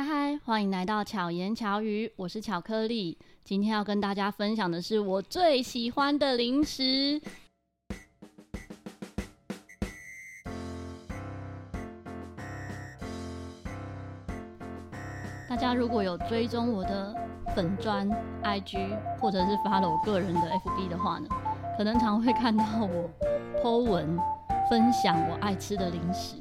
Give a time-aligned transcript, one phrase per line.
[0.00, 3.18] 嗨嗨，欢迎来到巧言巧语，我是巧克力。
[3.44, 7.20] 今天要跟大家分享的是我最喜欢的零食。
[15.46, 17.14] 大家如果有追踪我的
[17.54, 18.08] 粉砖
[18.42, 21.28] IG，或者是发了我个人的 FB 的话呢，
[21.76, 23.10] 可能常会看到我
[23.62, 24.18] po 文
[24.70, 26.36] 分享我爱吃的零食，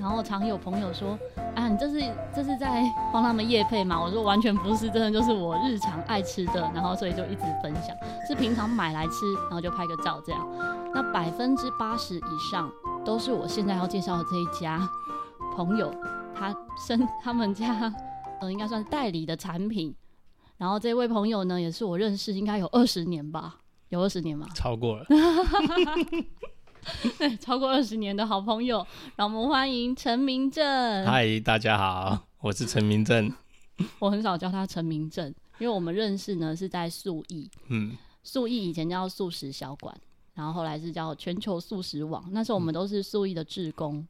[0.00, 1.18] 然后常有朋友说。
[1.54, 2.02] 啊，你这是
[2.34, 2.82] 这是在
[3.12, 3.96] 帮他们夜配吗？
[4.00, 10.44] 我说完全不是，真的就是我日常爱吃的，然后所以就一直分享，是平常买来吃，然后就拍个照这样。
[10.92, 12.68] 那百分之八十以上
[13.04, 14.80] 都是我现在要介绍的这一家
[15.54, 15.94] 朋友，
[16.34, 17.94] 他生他们家，
[18.40, 19.94] 呃，应该算是代理的产品。
[20.56, 23.58] 然后这位朋友呢，也是我认识应该有二十年吧，
[23.90, 24.48] 有二十年吗？
[24.56, 25.06] 超过了。
[27.18, 30.64] 对，超过二十年的好朋友，让我们欢迎陈明正。
[31.06, 33.32] 嗨，大家好，我是陈明正。
[33.98, 35.26] 我很少叫他陈明正，
[35.58, 37.50] 因为我们认识呢是在素艺。
[37.68, 39.96] 嗯，素艺以前叫素食小馆，
[40.34, 42.22] 然后后来是叫全球素食网。
[42.32, 44.08] 那时候我们都是素艺的志工，嗯、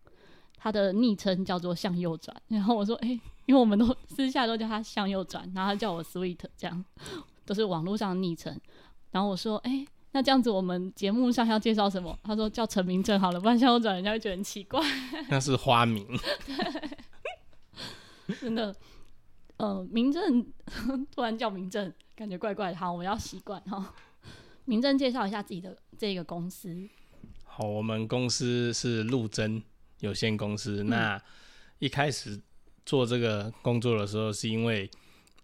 [0.59, 2.37] 他的昵称叫做向右转。
[2.49, 6.85] 然后我说，哎、欸，因为我们都私下都叫他向右转，然后他叫我 Sweet，这样
[7.47, 8.61] 都是网络上的昵称。
[9.13, 9.89] 然后我说，哎、欸。
[10.17, 12.17] 那这样子，我们节目上要介绍什么？
[12.23, 14.81] 他说叫陈明正好了，不然向右转人家会觉得很奇怪。
[15.29, 16.07] 那是花名。
[18.27, 18.73] 对， 真的，
[19.57, 20.47] 呃，明正
[21.11, 22.77] 突然叫明正，感觉怪怪的。
[22.77, 23.93] 好，我们要习惯哈。
[24.67, 26.89] 明正介绍一下自己的这个公司。
[27.43, 29.61] 好，我们公司是陆贞
[29.99, 30.85] 有限公司。
[30.85, 31.21] 嗯、那
[31.81, 32.41] 一开始
[32.87, 34.89] 做这个工作的时候，是因为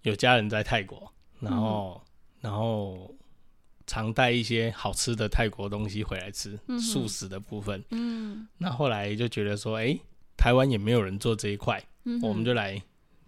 [0.02, 3.12] 有家人在泰国，然后，嗯、然后。
[3.91, 7.83] 常带一些好吃的泰国东西回来吃，嗯、素食的部分。
[7.91, 10.00] 嗯，那后来就觉得说，哎、欸，
[10.36, 12.80] 台湾也没有人做这一块，嗯、我们就来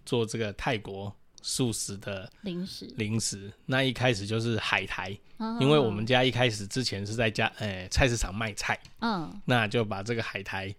[0.06, 2.88] 做这个泰国素食的零食。
[2.96, 10.72] 零食，那一开始就是海苔，哦、因为我们家一开始之前是在家，哎、欸，菜市场卖菜，嗯、哦，那就把这个海苔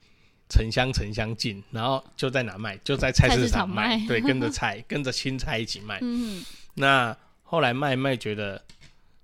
[0.48, 2.78] 成箱成箱进，然后就在哪卖？
[2.86, 6.00] 就在菜市场卖，场卖对，跟着菜，跟着青菜一起卖。
[6.02, 6.42] 嗯，
[6.76, 8.64] 那后来卖卖觉得。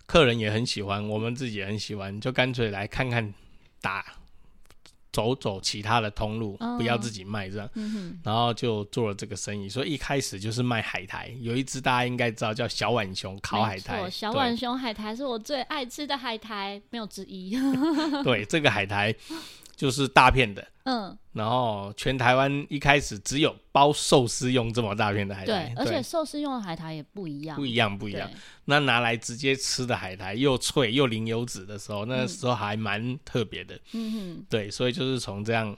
[0.09, 3.31] 客人也很喜欢，我们自己也很喜欢，就干脆来看看，
[3.80, 4.03] 打
[5.14, 9.70] 走走其他的通路，哦、不要自己卖这样，嗯、然后就做了这个生意。
[9.70, 17.56] 所以一开始就是卖海苔，有一只大家应该知道叫小浣熊烤海苔，小浣熊海苔是我最爱吃的海苔，没有之一。
[18.26, 19.16] 对，这个海苔。
[19.79, 28.29] 就是大片的，嗯，然后全台湾一开始只有包寿司用这么大片的海苔，对，而且寿司用的海苔也不一样，不一样，不一样。
[28.66, 35.73] 那拿来直接吃的海苔又脆又零油脂的时候，那时候还蛮特别的，嗯哼，对，所以就是从这样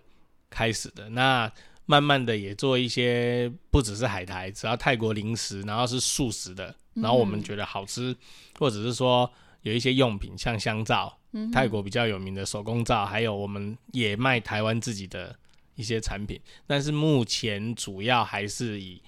[0.50, 1.08] 开始的。
[1.10, 1.52] 那
[1.86, 8.16] 慢慢的也做一些不只是海苔，只要泰国零食，然后是素食的，然后我们觉得好吃，
[8.58, 9.32] 或者是说
[9.62, 11.18] 有一些用品像香皂。
[11.54, 15.34] 泰国比较有名的手工皂，还有我们也卖台湾自己的
[15.76, 19.02] 一些产品，但是目前主要还是以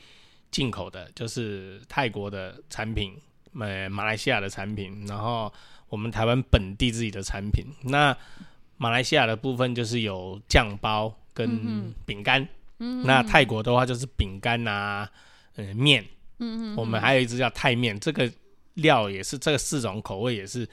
[0.49, 3.13] 进口的，就是泰国的产品，
[3.59, 5.51] 呃，马来西亚的产品，然后
[5.89, 7.65] 我们台湾本地自己的产品。
[7.81, 8.15] 那
[8.77, 12.47] 马来西亚的部分就是有酱包跟饼干，
[12.79, 15.11] 嗯，那泰国的话就是饼干啊，
[15.57, 16.01] 呃，面，
[16.39, 18.31] 嗯嗯，我们还有一只叫泰面，这个
[18.75, 20.67] 料也是这四种口味也是。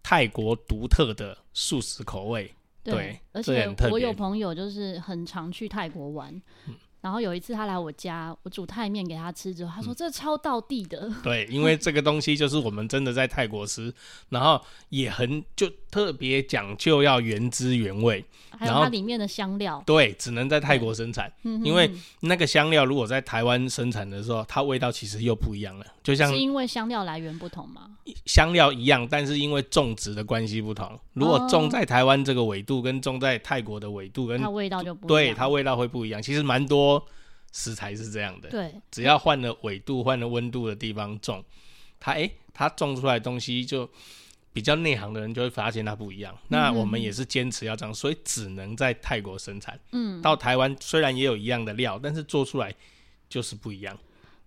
[0.00, 2.50] 泰国独特的素食口味，
[2.82, 6.32] 对，对，而且我有朋友就是很常去泰国玩。
[6.66, 11.08] 嗯然后有一次他来我家，我煮泰面给他吃之后，他说这超道地的。
[11.08, 13.94] 嗯、对，因为这个东西就是我们真的在泰国吃，
[14.30, 19.82] 然后也很就特别讲究要原汁原味，还有它里面的香料。
[19.86, 21.90] 对，只能在泰国生产，嗯、因为
[22.20, 25.86] 那个香料如果在台湾生产的时候，它味道其实又不一样了。
[26.02, 27.90] 就像是因为香料来源不同吗？
[28.26, 30.98] 香料一样，但是因为种植的关系不同。
[31.14, 35.06] 如果种在台湾这个纬度跟种在泰国的纬度跟，它味道就不。
[35.06, 36.22] 对，它味道会不一样。
[36.22, 37.04] 其实蛮多。
[37.50, 41.42] 食材是这样的，对，只要换了纬度、换了温度的地方种，
[41.98, 43.88] 它哎、欸，它种出来的东西就
[44.58, 46.34] 比较内行的人就会发现它不一样。
[46.34, 49.78] 嗯、那我们也是坚持要这样，所以只能在泰国生产。
[49.92, 52.74] 嗯，到台湾虽然也有一样的料，但是做出来
[53.28, 53.96] 就是不一样。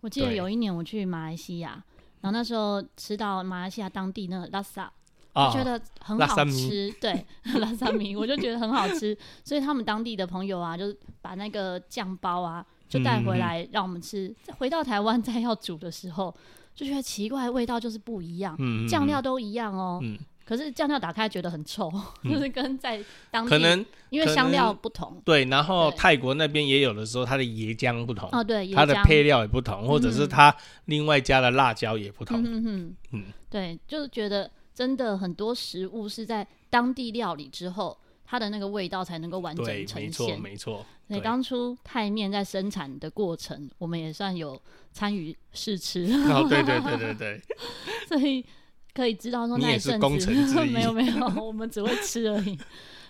[0.02, 1.82] 我记得有一年我去马来西亚，
[2.20, 4.92] 然后那时候吃到马来西亚当地那个拉萨，
[5.34, 6.94] 我觉得很好吃。
[7.00, 7.26] 对，
[7.58, 12.66] 拉萨米，我就觉得很好吃，所以他们当地的朋友啊，就是把那个酱包啊。
[12.92, 16.36] 就带回来让我们吃，再回到台湾再要煮的时候，
[16.76, 18.56] 就觉得奇怪，味道就是不一样。
[18.60, 21.92] 嗯，酱料都一样哦，嗯，可是酱料打开觉得很臭，
[22.24, 25.22] 嗯、 就是跟在当地可能因为香料不同。
[25.26, 32.42] 对，然后泰国那边也有的时候它的椰浆不同哦，对，它的配料也不同，或者是它另外加的辣椒也不同。
[32.42, 37.98] 嗯嗯嗯，对，就是觉得真的很多食物是在当地料理之后。
[38.32, 40.28] 它的那个味道才能够完整呈现。
[40.28, 40.86] 对，没错，没错。
[41.10, 44.58] 对，当初泰面在生产的过程，我们也算有
[44.94, 46.06] 参与试吃。
[46.30, 47.42] 哦，对对对对对。
[48.08, 48.46] 所以
[48.94, 50.32] 可以知道说那一阵子。
[50.72, 52.58] 没有没有， 我们只会吃而已，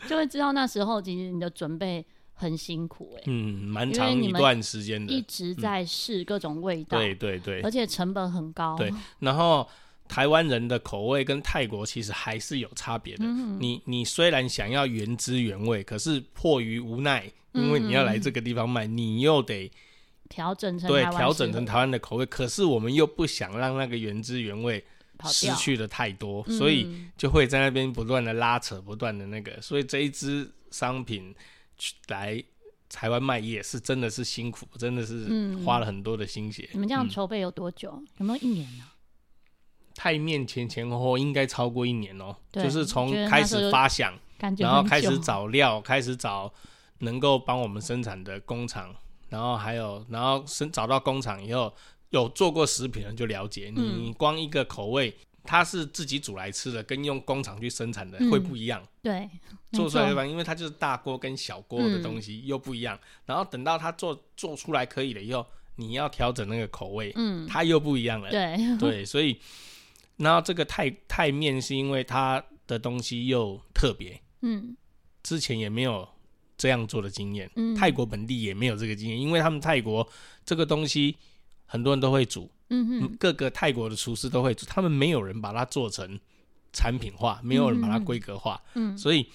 [0.10, 2.04] 就会知道那时候其实你的准备
[2.34, 3.22] 很辛苦哎。
[3.28, 6.98] 嗯，蛮长一段时间的，一直在试各种味道。
[6.98, 7.62] 对对对。
[7.62, 8.76] 而且成本很高。
[8.76, 9.68] 对， 然后。
[10.12, 13.24] 台湾人的口味跟泰国其实还是有差别的。
[13.24, 19.72] 嗯、你你虽然想要原汁原味，可是迫于无奈，因为你要来这个地方卖，嗯、你又得
[20.28, 22.26] 调整成对调整成台湾的口味。
[22.26, 24.84] 可是我们又不想让那个原汁原味
[25.28, 29.62] 失去的太多，所以就会在那边不断的拉扯，不断的那个。
[29.62, 31.34] 所以这一支商品
[32.10, 32.44] 来
[32.90, 36.68] 台湾卖也是真的是辛苦，真的是花了很多的心血。
[36.74, 37.92] 嗯、你们这样筹备有多久？
[37.94, 38.91] 嗯、有没有一年呢、啊？
[39.96, 44.18] 泰面前前后后应该超过一年哦、喔，就是从开始发想，
[44.58, 46.52] 然后开始找料，开始找
[47.00, 48.96] 能够帮我们生产的工厂，
[49.30, 51.74] 然后还有，然后生找到工厂以后，
[52.10, 58.82] 有做过食品的就了解，你光一个口味，它是自己煮来吃的，跟用工厂去生产的会不一样。
[59.02, 59.30] 对，
[59.72, 65.46] 做出来的吧，因为它就是大锅跟小锅的东西又不一样，然后等到它做做出来可以了以后，
[65.76, 68.30] 你要调整那个口味，嗯，它又不一样了。
[68.30, 69.40] 对对，所以。
[70.22, 74.78] 然后这个泰泰面是因为它的东西又特别，嗯，
[75.24, 76.08] 之前也没有
[76.56, 80.08] 这样做的经验，嗯，泰国本地也没有这个经验，因为他们泰国
[80.46, 81.18] 这个东西
[81.66, 86.20] 很多人都会煮，嗯嗯，各个泰国的厨师都会煮，他们没有人把它做成
[86.72, 89.28] 产品化，没有人把它规格化，嗯，所以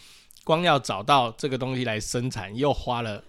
[0.44, 3.22] 光要找到这个东西来生产，又花了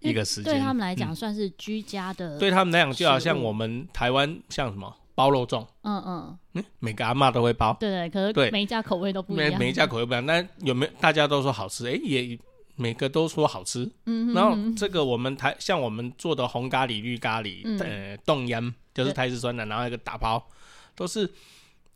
[0.00, 4.94] 一个时间，对他们来讲算是居家的，对他们来讲就好像我们台湾像什么。
[5.18, 8.48] 包肉粽，嗯嗯，嗯，每个阿嬷都会包，对对，可是对。
[8.52, 11.88] 每一家口味都不一样，每每一家口味不一样，那有没有大家都说好吃？
[11.88, 12.38] 哎、欸，也
[12.76, 20.40] 每个都说好吃，嗯然后这个我们台像我们做的红咖喱、绿咖喱，嗯、呃，冻腌就是泰式酸奶，然后一个打包，
[20.94, 21.28] 都是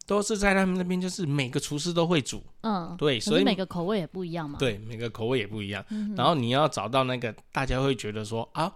[0.05, 8.75] 都是在他们那边，就是每个厨师都会煮，嗯，对，所以每个口味也不一样嘛，对，每个口味也不一样，嗯、然后你要找到那个大家会觉得说啊，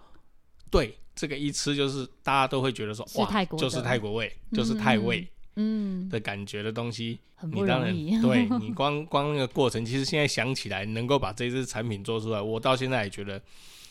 [0.71, 0.97] 对。
[1.17, 5.27] 这个一吃就是大家都会觉得说哇，就是泰国味，嗯、就是泰味，
[5.57, 7.19] 嗯的感觉的东西。
[7.39, 7.93] 很不容易。
[7.93, 13.39] 你当然对你光光那个过程，其实现在想起来，能够把这支产品做出来，我到现在也觉得，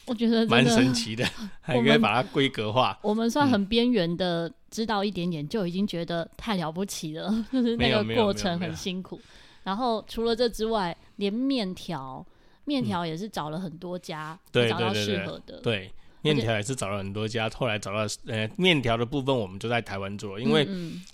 [0.08, 1.24] 我觉得蛮神奇的，
[1.62, 2.98] 还可以把它规格化。
[3.04, 9.22] 我们算很边缘的，知道一点点就已经觉得太了不起了， 就是那个过程很辛苦。
[9.64, 12.26] 然后除了这之外，连面条，
[12.64, 15.92] 面条也是找了很多家，对找到适合的，对。
[16.26, 20.40] 面条也是找了很多家，后来找到呃面条的部分，我们就在台湾做。
[20.40, 20.68] 因为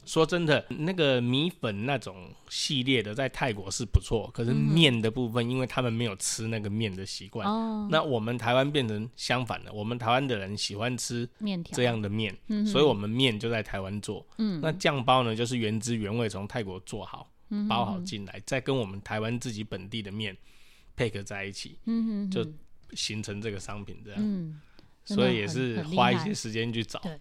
[0.05, 7.45] 说真的，那个米粉那种系列的在泰国是不错，可是面的部分，因为他们没有吃那个面的习惯，
[7.89, 9.73] 那我们台湾变成相反了。
[9.73, 12.33] 我们台湾的人喜欢吃面条这样的面，
[12.65, 14.25] 所以我们面就在台湾做。
[14.61, 17.29] 那酱包呢，就是原汁原味从泰国做好，
[17.67, 20.35] 包好进来，再跟我们台湾自己本地的面
[20.95, 21.77] 配合在一起，
[22.31, 22.45] 就
[22.93, 24.61] 形成这个商品这样。
[25.03, 26.99] 所以也是花一些时间去找。
[26.99, 27.19] 对，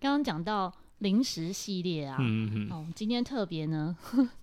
[0.00, 3.96] 刚刚讲到零食系列啊，嗯嗯哦，今天特别呢，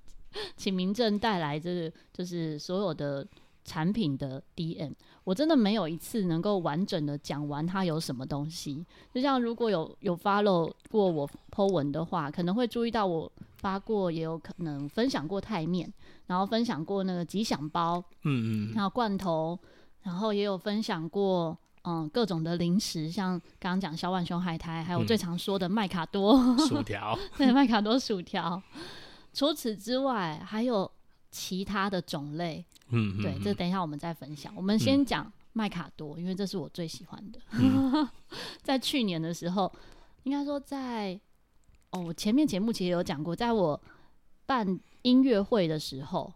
[0.57, 3.27] 请明正带来这个就是所有的
[3.63, 4.93] 产品的 DM。
[5.25, 8.83] 我真的没有一次能够完整的讲完它有什么东西。
[9.13, 15.91] 就像如果有有 follow 过我 po 文的话，可能会注意到我发过，也有可能分享过泰面，
[16.25, 19.59] 然后分享过那个吉祥包，嗯嗯，然后罐头，
[20.01, 21.55] 然后也有分享过。
[21.83, 28.61] 嗯，各种的零食，像刚刚讲小浣熊海苔，还有最常说的麦卡多、嗯、薯 条，对，麦卡多薯条。
[29.33, 30.91] 除此之外，还有
[31.31, 32.65] 其他的种类。
[32.89, 34.53] 嗯，对，这等一下我们再分享。
[34.55, 37.39] 我们先讲麦卡多，嗯、因为这是我最喜欢的。
[37.51, 38.07] 嗯、
[38.61, 39.71] 在去年的时候，
[40.23, 41.19] 应该说在
[41.91, 43.79] 哦，我前面节目其实有讲过，在我
[44.45, 46.33] 办音乐会的时候，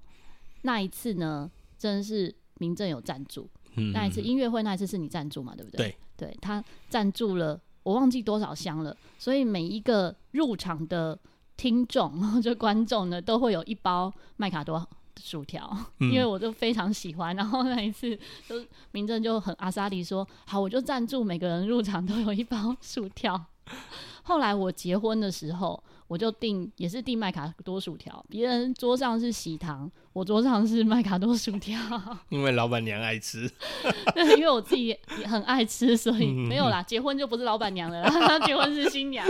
[0.61, 3.49] 那一次呢，真的是明正有赞助。
[3.93, 5.53] 那一次音乐会，那一次是你赞助嘛？
[5.55, 5.95] 对不对？
[6.17, 8.95] 对，对他赞助了，我忘记多少箱了。
[9.17, 11.17] 所以每一个入场的
[11.57, 14.87] 听众， 就观众呢，都会有一包麦卡多
[15.19, 17.35] 薯条，嗯、因为我就非常喜欢。
[17.35, 18.55] 然后那一次，就
[18.91, 23.39] 明正就很阿莎力说：“好，我就赞助每个人入场都有一包薯条。
[24.23, 25.81] ”后来我结婚的时候，
[26.13, 31.75] 我就订也是订麦卡多薯条，别人桌上是喜糖，我桌上是麦卡多薯条。
[32.29, 33.49] 因为老板娘爱吃，
[34.13, 36.83] 对，因为我自己也很爱吃，所以没有啦。
[36.83, 39.27] 结婚就不是老板娘了啦，结婚是新娘。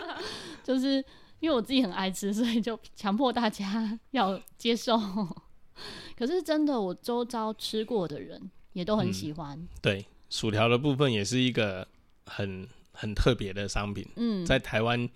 [0.62, 1.02] 就是
[1.40, 5.00] 因为我自己很爱吃，所以就强迫大家 要接受。
[6.18, 9.58] 可是真的，我周遭吃过的人也都很喜欢。
[9.58, 11.88] 嗯、对，薯条的部分也是一个
[12.26, 12.68] 很。
[12.98, 15.06] 很特别的商品，嗯，在台湾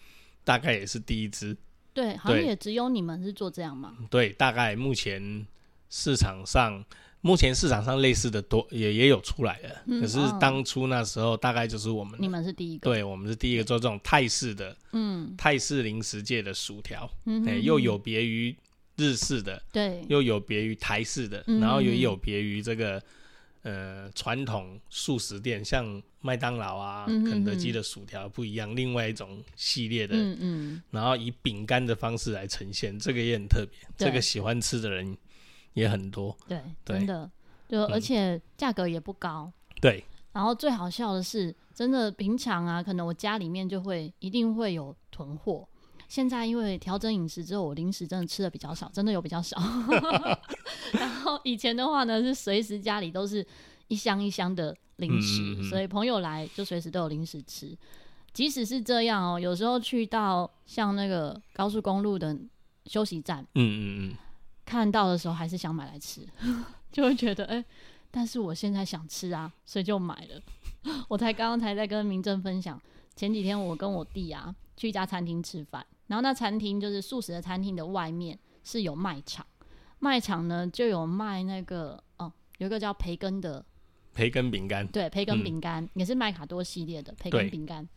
[0.44, 1.56] 大概也是第一支，
[1.92, 3.96] 对，好像也只有你们是做这样吗？
[4.10, 5.46] 对，大概目前
[5.88, 6.84] 市场上，
[7.20, 18.56] 目前市场上类似的多也也有出来了，嗯，可是当初那时候大概就是我们，你们是第一个，对，我们是第一个做这种泰式的，嗯，泰式零食界的薯条，嗯，欸，又有别于
[18.96, 23.02] 日式的，对，又有别于台式的，嗯，然后也有别于这个。
[23.62, 35.16] 呃，传统素食店像麦当劳啊、嗯、肯德基的薯条不一样，另外一种系列的，嗯嗯，然后以饼干的方式来呈现，这个也很特别，这个喜欢吃的人
[35.74, 36.98] 也很多，对，对。
[36.98, 37.30] 真的，
[37.68, 40.02] 就而且价格也不高，对。
[40.32, 45.68] 然后最好笑的是，真的平常啊，可能我家里面就会一定会有囤货。
[46.10, 49.56] 现在因为调整饮食之后，我零食真的吃的比较少，真的有比较少。
[50.92, 53.46] 然后以前的话呢，是随时家里都是
[53.86, 57.78] 一箱一箱的零食，嗯嗯嗯，所以朋友来就随时都有零食吃。
[58.32, 62.36] 即使是这样哦，有时候去到像那个高速公路的
[62.86, 64.16] 休息站，嗯嗯嗯，
[64.66, 66.26] 看到的时候还是想买来吃，
[66.90, 67.64] 就会觉得哎、欸，
[68.10, 70.42] 但是我现在想吃啊，所以就买了。
[71.06, 72.80] 我才刚刚才在跟明正分享，
[73.14, 75.86] 前几天我跟我弟啊去一家餐厅吃饭。
[76.10, 79.46] 然后那餐厅就是素食的餐厅的外面是有卖场，
[80.00, 83.64] 卖场呢就有卖那个哦，有一个叫培根的
[84.12, 87.88] 培根饼干，对，培根饼干、嗯、也是麦卡多系列的培根饼干。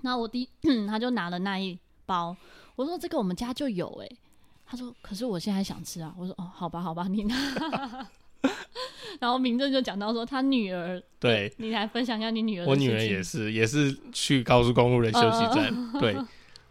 [0.00, 0.48] 那我弟
[0.88, 2.36] 他就拿了那一包，
[2.74, 4.18] 我说这个我们家就有哎、欸，
[4.66, 8.08] 他说可是我现在想吃啊，我说哦好吧好吧你拿。
[9.20, 16.16] 然后明正就讲到说他女儿，对，你来分享一下你女儿，我女儿也是也是去高速公路的休息站，呃、对。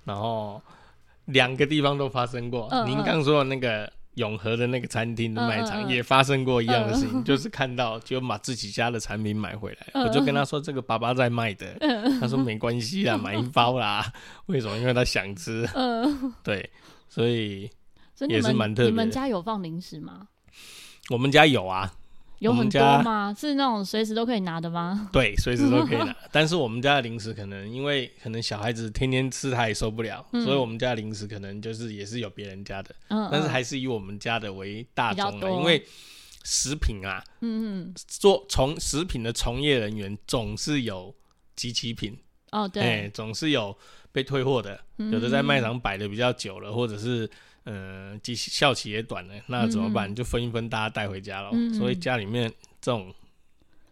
[0.06, 0.62] 然后
[1.26, 2.70] 两个地方都发生过。
[2.86, 10.06] 您刚说的那个永和的那个餐厅的卖场也发生过一样的事情，就是看到就把自己家的产品买回来。
[10.06, 11.76] 我就跟他说：“这个爸爸在卖的。”
[12.22, 14.14] 他说：“没关系啦，买一包啦。
[14.48, 14.78] ”为什么？
[14.78, 15.68] 因为他想吃。
[16.44, 16.70] 对，
[17.10, 17.70] 所以
[18.30, 18.90] 也是蛮特别。
[18.90, 20.28] 你们家有放零食吗？
[21.10, 21.92] 我们家有啊。
[22.40, 23.34] 有很多吗？
[23.38, 25.10] 是那种随时都可以拿的吗？
[25.14, 26.16] 对，随时都可以拿。
[26.32, 35.86] 但是我们家的零食可能因为可能小孩子天天吃，他也受不了，嗯、所以我们家的零食可能就是也是有别人家的，嗯嗯，但是还是以我们家的为大宗的，因为
[36.44, 41.16] 食品啊，嗯嗯，做从食品的从业人员总是有
[41.56, 42.18] 集齐品
[42.52, 43.76] 哦，对、欸，总是有
[44.12, 47.30] 被退货的，有的在卖场摆的比较久了，或者是。
[47.66, 50.10] 嗯，期效期也短了，那怎么办？
[50.10, 51.74] 嗯、就分一分，大家带回家喽、嗯。
[51.74, 53.14] 所以家里面这种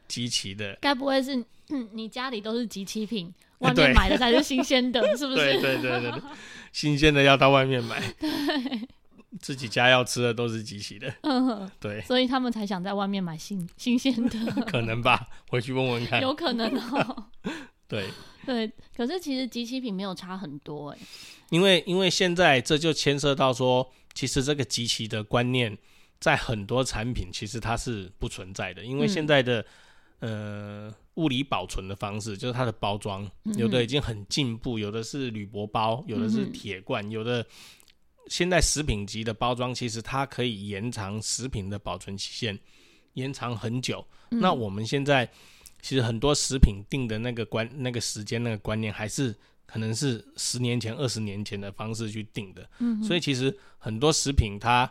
[0.08, 1.36] 集齐的，该不会是、
[1.70, 5.38] 嗯、你家里都是集齐品，外面买的才是新鲜的， 是不是？
[5.38, 6.22] 对对对对对，
[6.72, 8.88] 新鲜的要到外面买，对，
[9.40, 15.28] 自己家要吃的都是集齐的，嗯，对，所以他们才想在外面买新新鲜的， 可能吧？
[15.50, 17.26] 回去问问看，有可能哦。
[17.88, 18.08] 对。
[18.46, 20.98] 对，可是其实集齐品没有差很多哎，
[21.54, 25.78] 因为因为现在这就牵涉到说，其实这个集齐的观念
[26.20, 29.64] 在很多产品其实它是不存在的，因为现在的、
[30.22, 37.46] 嗯、呃物理保存的方式，就是它的包装有的已经很进步，有的是铝箔包，有的是铁罐，有的
[38.30, 42.58] 现在食品级的包装其实它可以延长食品的保存期限，
[43.14, 44.04] 延长很久。
[44.30, 45.30] 那我们现在。
[45.86, 49.36] 其实很多食品定的那个观、那个时间、那个观念，还是
[49.74, 52.70] 可能是十年前、二十年前的方式去定的。
[52.78, 54.88] 嗯，所以其实很多食品它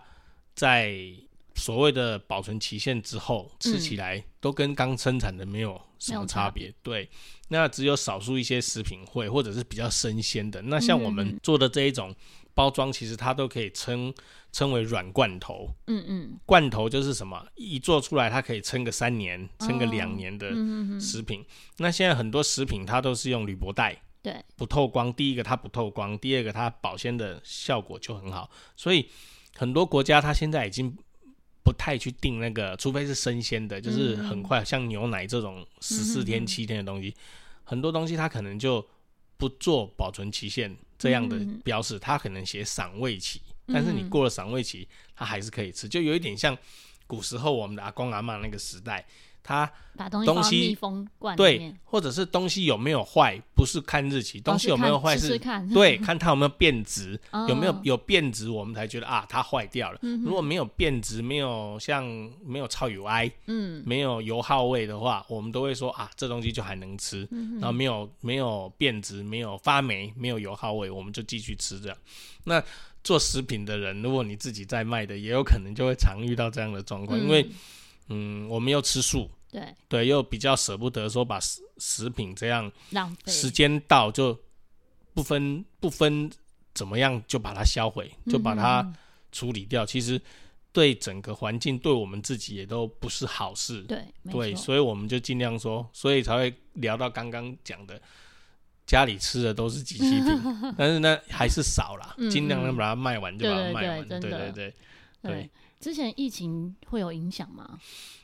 [0.56, 0.92] 在
[1.54, 6.74] 所谓的保存期限之后，吃起来都跟刚生产的没有什么差别。
[6.82, 7.08] 对，
[7.46, 10.60] 那只有少数一些食品会，或者是比较生鲜的。
[10.62, 12.12] 那像我们做的这一种。
[12.54, 14.12] 包装其实它都可以称
[14.52, 20.50] 称为软罐头，嗯嗯，罐头就是什么，一做出来它可以撑个三年，撑个两年的
[21.00, 21.42] 食品。
[21.78, 25.12] 那现在很多食品它都是用铝箔袋，对，不透光。
[25.12, 28.48] 第一个它不透光，第二个它保鲜的效果就很好。
[28.76, 29.08] 所以
[29.56, 30.96] 很多国家它现在已经
[31.64, 37.14] 不太去订那个，除非是生鲜的，就是很快，像牛奶这种十四天七天的东西，
[37.64, 38.86] 很多东西它可能就
[39.36, 40.76] 不做保存期限。
[40.98, 44.86] 这样的标示，它可能写赏味期，但是你过了赏味期，
[45.16, 46.56] 它还是可以吃，就有一点像
[47.08, 49.04] 古时候我们的阿公阿嬷那个时代，
[49.42, 55.38] 它把东西密封罐对，或者是东西有没有坏，不是看日期，东西有没有坏是，
[55.72, 59.98] 对， 看它有没有变质，哦、有没有有变质，我们才觉得啊，它坏掉了。
[60.02, 62.04] 嗯、如果没有变质，没有像
[62.44, 67.26] 没有超油埃，嗯，没有油耗味的话，我们都会说啊，这东西就还能吃。
[67.30, 71.98] 嗯、然后没有没有变质，没有发霉，没有油耗味，我们就继续吃这样。
[72.44, 72.62] 那
[73.04, 77.46] 做食品的人，如果你自己在卖的，也有可能就会常遇到这样的状况，嗯、因为
[78.08, 79.30] 嗯，我们又吃素。
[79.50, 84.34] 对对，又比较舍不得说把食食品这样浪费，时间到就
[85.12, 86.30] 不分不分
[86.72, 88.90] 怎么样就把它销毁，就把它
[89.30, 89.84] 处理掉。
[89.84, 90.18] 嗯、其实
[90.72, 93.82] 对整个环境，对我们自己也都不是好事。
[93.82, 98.00] 对对，所以我们就尽量说，所以才会聊到刚刚讲的，
[98.86, 100.42] 家里吃的都是机器品，
[100.78, 104.08] 但是呢还是少啦，尽量能把它卖完就把它卖完。
[104.08, 104.74] 对对对，对对对。
[105.22, 105.48] 对，
[105.82, 107.76] 之前疫情会有影响吗？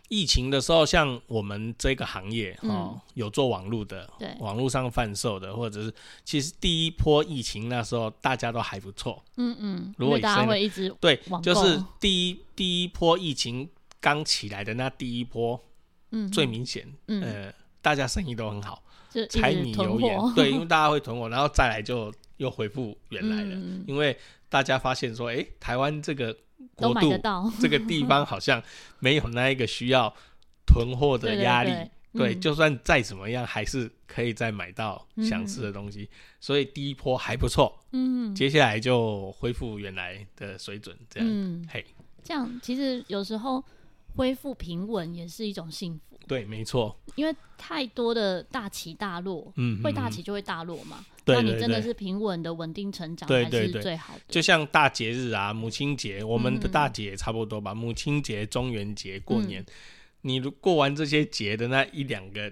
[0.09, 5.93] 疫情的时候，像我们这个行业哦，嗯、有做网络的，对，网络上贩售的，或者是
[6.25, 13.69] 其实第一波疫情那时候大家都还不错，嗯嗯，如果大家会一直对，就是第一第一波疫情
[14.01, 15.61] 刚起来的那第一波，
[16.13, 18.81] 嗯，最明显，嗯、呃，大家生意都很好，
[19.29, 24.17] 柴米油盐，对，因为大家会囤货，然后再来就又恢复原来了，嗯、因为
[24.49, 26.35] 大家发现说，哎、欸，台湾这个。
[26.75, 27.13] 国度
[27.61, 28.63] 这个地方好像
[28.99, 30.13] 没有那一个需要
[30.67, 31.73] 囤货的压力，
[32.13, 36.09] 对，就算再怎么样，还是可以再买到想吃的东西，
[36.41, 41.29] 所以第一波还不错，嗯，接下来就恢复原来的水准，这样，
[41.71, 41.85] 嘿，
[42.23, 43.65] 这样其实有时候
[44.19, 51.05] 恢复平稳也是一种幸福，对，没错，因为太多的大起大落，嗯，会大起就会大落嘛。
[51.25, 54.21] 那你真的是平稳的稳定成长，才是最好的。
[54.29, 57.75] 就像大节日啊，母亲节，我们的大节也差不多吧。
[57.75, 59.65] 母亲节、中元节、过年，
[60.23, 62.51] 你过完这些节的那一两个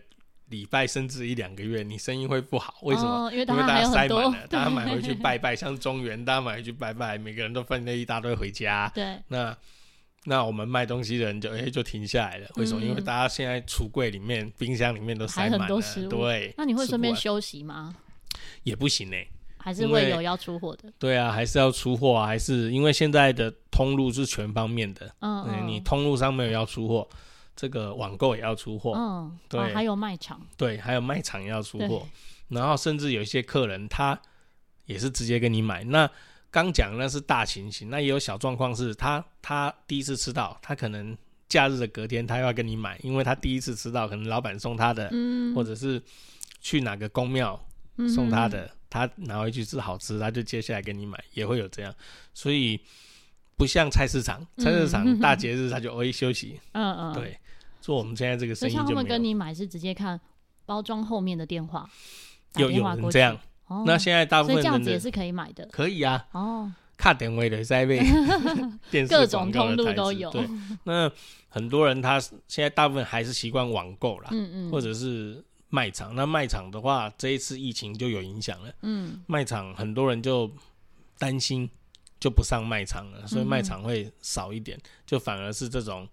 [0.51, 2.75] 礼拜，甚至一两个月，你生意会不好。
[2.83, 3.33] 为什么？
[3.33, 5.57] 因为大家塞满了，大家买回去 拜拜。
[5.57, 8.93] 像中元，大家买回去拜拜，每个人都分了一大堆回家。
[8.95, 9.57] 对，那
[10.27, 12.49] 那我们卖东西的人就哎就停下来了。
[12.57, 12.85] 为什么？
[12.85, 15.81] 因为大家现在橱柜里面、冰箱里面都塞满了。
[16.09, 17.95] 对，那你会顺便休息吗？
[18.65, 19.29] 也不行呢、欸，
[19.59, 20.93] 还是会有要出货的。
[20.99, 25.11] 对啊，还是要出货啊，还是因为现在的通路是全方面的。
[25.21, 27.09] 嗯，嗯，你通路上没有要出货，
[27.55, 28.93] 这个网购也要出货。
[28.97, 30.41] 嗯，对、哦，还有卖场。
[30.57, 32.07] 对，还有卖场也要出货，
[32.49, 34.21] 然后甚至有一些客人他
[34.85, 35.85] 也是直接跟你买。
[35.85, 36.11] 那
[36.65, 41.17] 刚讲那是大情形，那也有小状况是他他第一次吃到，他可能
[41.49, 46.03] 假日的隔天他又要跟你买，因为他第一次吃到，可能老板送他的，嗯，或者是
[46.61, 47.61] 去哪个宫庙。
[48.15, 51.95] 送他的，他拿回去是好吃，他就接下来跟你买，也会有这样，
[52.35, 52.79] 所以
[53.57, 57.39] 不像菜市场，菜市场大节日他就偶尔休息， 嗯嗯，对，
[57.81, 60.21] 做我们现在这个生意就跟你买是直接看
[60.67, 61.89] 包装后面的电话，
[62.57, 63.41] 有有人这样，
[63.87, 68.01] 那现在大部分这样子也是可以买的，可以啊，哦，卡点位的在位，
[69.09, 70.49] 各种通路都有，对，
[70.85, 71.11] 那
[71.49, 75.45] 很多人他现在大部分还是习惯网购啦，嗯嗯，或者是。
[75.69, 78.73] 卖场，那卖场的话，这一次疫情就有影响了。
[78.83, 80.49] 嗯，卖场很多人就
[81.19, 81.69] 担心，
[82.21, 86.09] 就不上卖场了，所以卖场会少一点，嗯、就反而是这种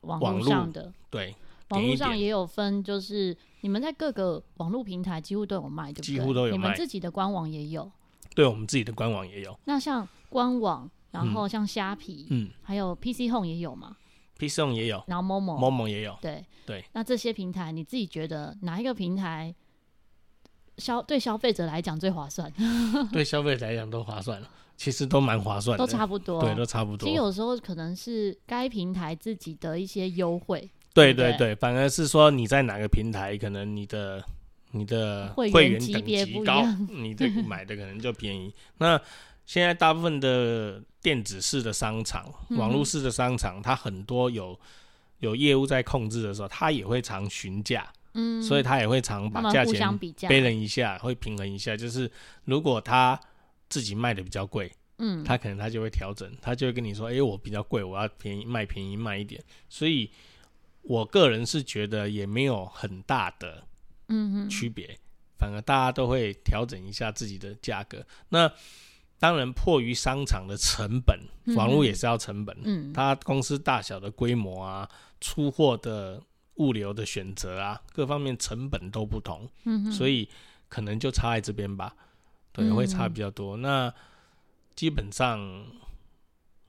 [0.00, 0.92] 网络上的。
[1.08, 1.34] 对，
[1.68, 3.34] 网络上也有分，就是
[3.64, 6.04] 你们在各个网络平台几乎都有卖，对不对？
[6.04, 6.52] 几乎都有卖。
[6.52, 7.90] 你们自己的官网也有。
[8.34, 9.58] 对，我们自己的官网也有。
[9.64, 13.96] 那像官网，然后像虾皮，嗯，还有 PC Home 也有吗
[14.38, 16.84] ？PChome 也有，然后 Momo Momo 也有，对对。
[16.92, 19.54] 那这些平台，你自己觉得哪一个平台
[20.76, 22.52] 消对消费者来讲最划算？
[23.10, 27.08] 对消费者来讲都划算了，其实都蛮划算的，都差不多，对，都差不多。
[27.08, 34.24] 其实有时候可能是该平台自己的一些优惠，对对对，反而是说你在哪个平台，可能你的
[34.70, 38.54] 你的会员级别高，你这个买的可能就便宜。
[38.78, 38.98] 那
[39.44, 44.58] 现在大部分的电子式的商场、网络式的商场，它很多有
[45.18, 51.76] 有业务在控制的时候，它也会常询价，嗯，所以它也会常把价钱背了一下，会平衡一下。
[51.76, 52.10] 就是
[52.44, 53.20] 如果他
[53.68, 59.42] 自己卖的比较贵，嗯，他可能他就会调整，他就会跟你说，哎，我比较贵，我要便宜卖便宜卖一点。
[59.68, 60.10] 所以
[60.84, 63.64] 我个人是觉得也没有很大的
[64.08, 64.98] 嗯区别，
[65.38, 68.04] 反而大家都会调整一下自己的价格。
[68.28, 68.50] 那
[69.18, 71.18] 当然，迫于商场的成本，
[71.56, 72.54] 网络也是要成本。
[72.64, 74.86] 嗯，它公司大小的规模啊，
[75.20, 76.22] 出货的
[76.56, 79.48] 物流的选择啊，各方面成本都不同。
[79.64, 80.28] 嗯，所以
[80.68, 81.94] 可能就差在这边吧。
[82.52, 83.56] 对，会差比较多。
[83.56, 83.92] 那
[84.74, 85.40] 基本上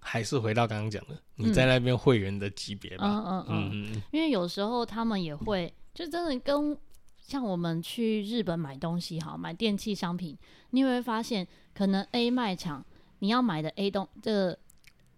[0.07, 3.03] 还是回到刚刚讲的，你在那边会员的级别吧。
[3.03, 6.77] 嗯嗯嗯，嗯，因为有时候他们也会，就真的跟
[7.17, 10.37] 像我们去日本买东西，哈买电器商品，
[10.69, 12.85] 你会发现，可能 A 卖场
[13.17, 14.59] 你要买的 A 东这个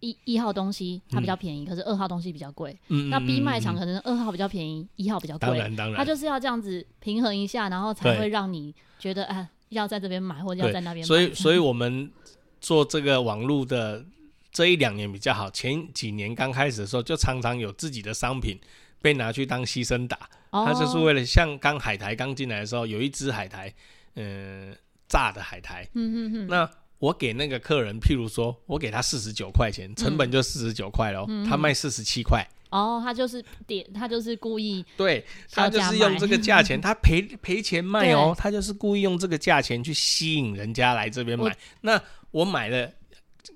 [0.00, 2.74] 一一号东西它比较便宜，嗯、可是二号东西比较贵。
[2.88, 5.48] 嗯，那 B 卖场可能二号比较便宜，一、嗯、号比较贵。
[5.48, 11.06] 当然当然，它就是要这样子平衡一下，然后才会让你觉得哎，要在这边买或者要在那边买。
[11.06, 12.10] 所以， 所以我们
[12.58, 14.02] 做这个网络的。
[14.50, 18.58] 这一两年比较好，前几年刚开始的时候，就常常有自己的商品
[19.02, 20.18] 被拿去当牺牲打。
[20.50, 23.72] 他、哦、就是为了像刚海苔刚进来的时候，有一只海苔，
[24.14, 25.86] 嗯、呃，炸的海苔。
[25.92, 26.46] 嗯嗯嗯。
[26.48, 32.42] 那我给那个客人，譬如说我给他四十九块钱，成本就四十九块喽，嗯、他卖四十七块。
[32.70, 34.84] 哦，他就是点，他就是故意。
[34.96, 41.54] 对，他就是用这个价钱，他赔赔钱卖哦，他就是故意用这个价钱去吸引人家来这边买。
[41.82, 42.90] 那我买了。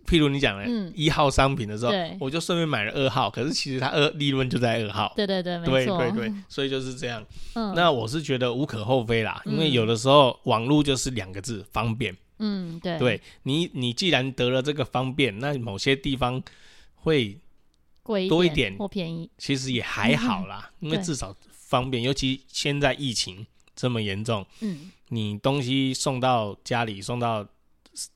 [0.07, 5.13] 譬如你讲的一号商品的时候，嗯、我就顺便买了二号，可是其实它二利润就在二号。
[5.17, 7.25] 对对对，对对对，所以就是这样。
[7.55, 12.17] 嗯，那我是觉得无可厚非啦，因为有的时候网络就是两个字方便。
[12.39, 12.99] 嗯，对。
[12.99, 16.43] 对你，你既然得了这个方便，那某些地方
[16.95, 17.39] 会
[18.03, 22.03] 贵多一点或便宜，其实也还好啦，嗯、因为至少方便。
[22.03, 27.47] 尤其现在疫情这么严重，嗯，你东西送到家里，送到。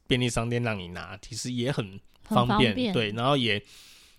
[0.07, 3.63] 便利商店让你拿，其实也很方便，方便对，然后也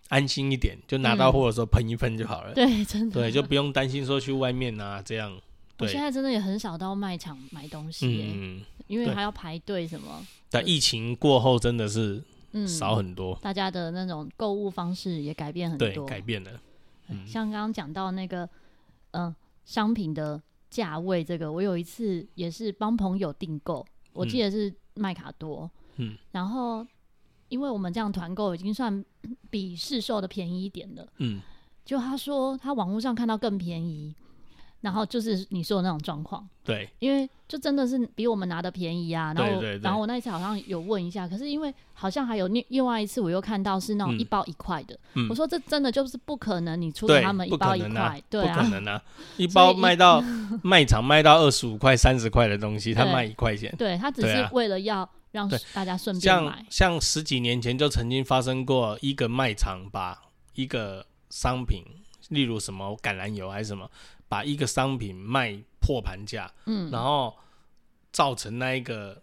[0.09, 2.53] 安心一点，就拿到货的时候喷一喷就好了。
[2.53, 5.37] 嗯、对，真的，对，就不用担心说去外面啊这样。
[5.75, 10.25] 对，我现在真的也很少到卖场买东西，嗯，因为还要排队什么。
[10.49, 12.23] 但疫情过后真的是
[12.65, 16.51] 少很多，嗯、大家的那种购物方式也改变很多，对，改变了。
[17.09, 18.43] 嗯，像刚刚讲到那个，
[19.11, 24.73] 嗯、呃，商品的价位，这个我有一次也是帮朋友订购，我记得是。
[24.97, 26.85] 麦卡多，嗯，然后
[27.49, 29.03] 因为我们这样团购已经算
[29.49, 31.41] 比市售的便宜一点了，嗯，
[31.85, 34.13] 就他说他网络上看到更便宜，
[34.81, 49.01] 然后就是你说的那种状况，对，因为就真的是比我们拿的便宜啊，然后对对对，然后我那一次好像有问一下，可是因为好像还有另另外一次我又看到是那种一包一块的，嗯，我说这真的就是不可能，你出给他们一包一块，对啊，不可能啊，
[49.37, 50.21] 一包卖到
[50.61, 60.21] 卖场卖到二十五块三十块的东西，他卖一块钱，对，他只是为了要让大家顺便买，像像十几年前就曾经发生过一个卖场把
[60.53, 61.83] 一个商品，
[62.29, 63.89] 例如什么橄榄油还是什么。
[64.29, 67.33] 把一个商品卖破盘价，嗯，然后
[68.11, 69.21] 造成那一个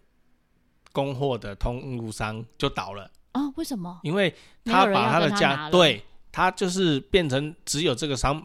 [0.91, 3.41] 供货的通路商就倒了啊？
[3.55, 3.99] 为什么？
[4.01, 8.43] 因为他把他的价，对，他就是变成只有这个商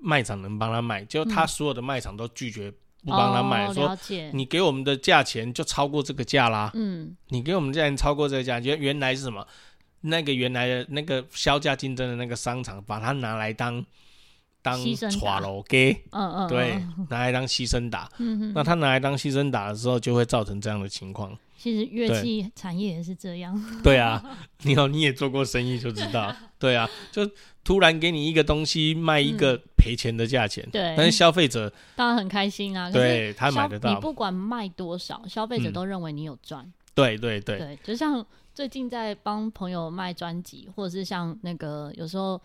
[0.00, 2.70] 卖场能帮他卖，就他所有的卖场都拒绝
[3.04, 3.98] 不帮他卖，说
[4.32, 9.44] 你给我们的价钱就超过这个价啦，嗯，你给我们价钱超过这个价，原原来是什么？
[10.02, 13.84] 那个原来的那个销价竞争的那个商场，把它拿来当。
[14.62, 14.78] 当
[15.10, 21.36] 耍楼给，嗯嗯，对，拿来当牺牲打，嗯哼，那他拿来当牺牲打的时候，就会造成这样的情况。
[21.56, 23.54] 其实乐器产业也是这样。
[23.82, 24.22] 对啊，
[24.64, 26.34] 你好，你也做过生意就知道。
[26.58, 27.28] 对啊，就
[27.62, 32.90] 突然给你一个东西卖一个赔钱的价钱，对，但是消费者当然很开心啊。
[32.90, 33.92] 对，他买得到。
[33.92, 36.70] 你不管卖多少，消费者都认为你有赚。
[36.94, 42.40] 对对对，对，就像最近在帮朋友卖专辑，或者是像那个有时候。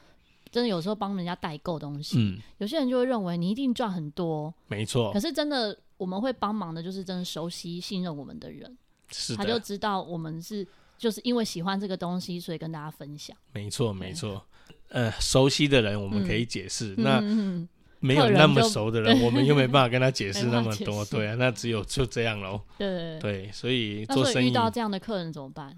[0.55, 5.11] 真的有时候帮人家代购东西，嗯，有些人就会认为你一定赚很多，没错。
[5.11, 8.77] 可是真的，我们会帮忙的，就是真的熟悉、信任我们的人，
[9.11, 10.65] 是，他就知道我们是
[10.97, 13.35] 就是因为喜欢这个东西，所以跟大家分享。
[13.51, 14.41] 没错，没错。
[14.87, 22.61] 呃，熟悉的人我们可以解释，嗯，那没有那么熟的人，人 我们又没办法跟他解释 那么多，对啊，那只有就这样喽。
[22.77, 25.75] 对对，对，所以做生意遇到这样的客人怎么办？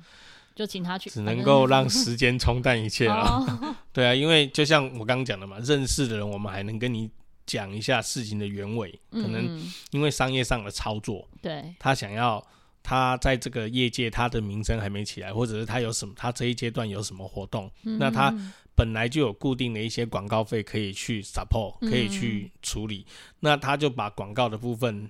[0.58, 3.14] 就请他去，只能够 让时间冲淡一切了。
[3.14, 7.08] 哦、 对啊，因为就像我刚刚讲的嘛，认识的人，我们还能跟你
[7.46, 9.00] 讲一下事情的原委。
[9.12, 12.44] 嗯、可能因为商业上的操作，对，他想要
[12.82, 18.34] 他在这个业界他的名声还没起来，或者是他有什么，他这一阶段有什么活动，嗯、那他
[18.74, 25.08] 本来就有固定的一些广告费可以去 support，可以去处理，嗯、那他就把广告的部分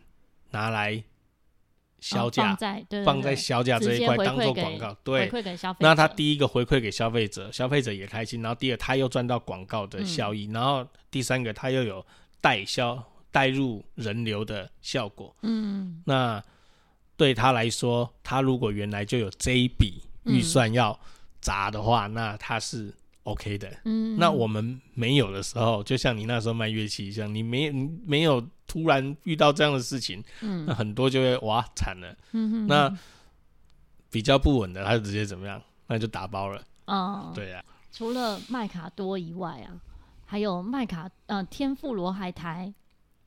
[0.51, 1.01] 拿来。
[1.99, 5.31] 销价、哦、放在销价这一块当做广告，对，
[5.79, 8.41] 那他第一个回馈给消费者，消费者也开心。
[8.41, 10.47] 然后第二，他又赚到广告的效益。
[10.47, 12.05] 嗯、然后第三个，他又有
[12.39, 15.36] 带销带入人流的效果。
[15.41, 16.43] 嗯，那
[17.15, 20.99] 对他来说，他如果原来就有这一笔预算要
[21.41, 22.93] 砸的话，嗯、那他是。
[23.27, 32.97] OK 的，嗯，那我们没有的时候，就像你那时候卖乐器一样，你没你没有突然遇到这样的事情，嗯，那很多就会哇惨了，嗯哼哼，那
[34.12, 37.63] 比较不稳的，他就直接怎么样，那就打包了，嗯，对啊。
[37.91, 39.73] 除了麦卡多以外啊，
[40.25, 42.71] 还有麦卡呃天妇罗海苔，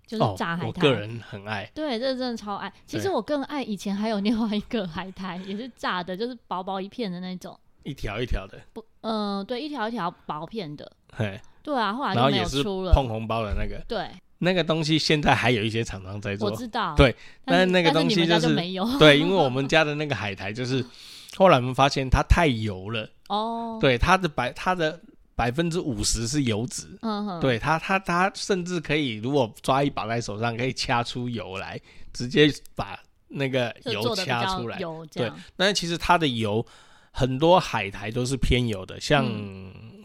[0.06, 0.68] 就是炸海苔。
[0.68, 1.68] 哦、我个人很爱。
[1.74, 2.72] 对，这真的超爱。
[2.86, 7.58] 其实我更爱以前还有另外一个海苔， 也是炸的，就是薄薄一片的那种。
[7.82, 8.60] 一条一条的。
[8.72, 10.92] 不，嗯、呃，对，一条一条薄片的。
[11.14, 11.40] 嘿。
[11.62, 12.92] 对啊，后来就没有出了。
[12.92, 13.82] 碰红包的那个。
[13.88, 14.08] 对。
[14.40, 16.50] 那个东西现在还有一些厂商在做。
[16.50, 16.94] 我知道。
[16.96, 18.84] 对，但是那个东西就是，就没有。
[18.98, 20.84] 对，因为我们家的那个海苔就是，
[21.36, 23.08] 后来我们发现它太油了。
[23.28, 23.78] 哦。
[23.80, 25.00] 对，它的百，它的。
[25.36, 26.86] 百分之五十是油脂，
[27.40, 31.80] 对它，它，它甚至可以，如果抓一把在手上，可以掐出油来，
[32.12, 34.78] 直接把那个油掐出来。
[35.10, 36.66] 对，但是其实它的油，
[37.10, 39.24] 很多海苔都是偏油的，像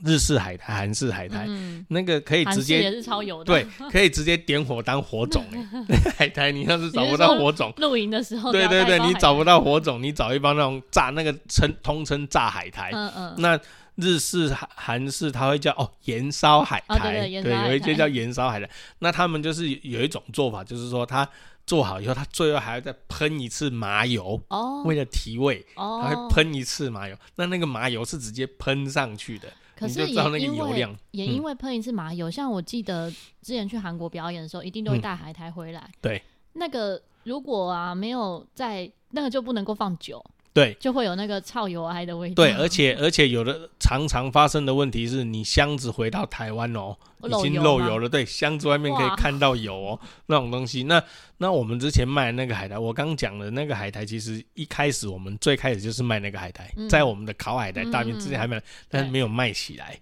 [0.05, 5.43] 日式海苔、韩式海苔，嗯、那个可以直接也是超油的，对，可以直接点火当火种。
[6.17, 13.59] 海苔你要是找不到火种，露营的时候，对对对，你找不到火种，你找一包那种炸那个称通称炸海苔，嗯嗯，那。
[13.97, 18.69] 日式、韩式，它会叫哦盐烧海苔，哦、对，对，对，对，有一些叫盐烧海苔。
[18.99, 21.25] 那他们就是有一种做法，就是说它
[21.65, 27.15] 做好以后，它最后还要再喷一次麻油，哦，为了提味，哦，它会喷一次麻油。
[27.37, 33.11] 那那个麻油是直接喷上去的，可是也因为也因为喷一次麻油，嗯、像我记得
[33.41, 35.81] 之前去韩国表演的时候，一定都会带海苔回来。
[35.81, 40.23] 嗯、对，那个如果啊没有在那个就不能够放久。
[40.55, 42.35] 对，就会有那个臭油埃的味道。
[42.35, 48.07] 对，而且而且有的常常发生的问题是，你箱子回到台湾哦，已经漏油了。
[48.07, 50.83] 对，箱子外面可以看到油哦，那种东西。
[50.83, 51.03] 那
[51.39, 59.99] 那我们之前卖的那个海苔，我刚讲的那个海苔，其实一开始我们最开始就是卖那个海苔，嗯、在我们的烤海苔大片之前还没，嗯、但是没有卖起来，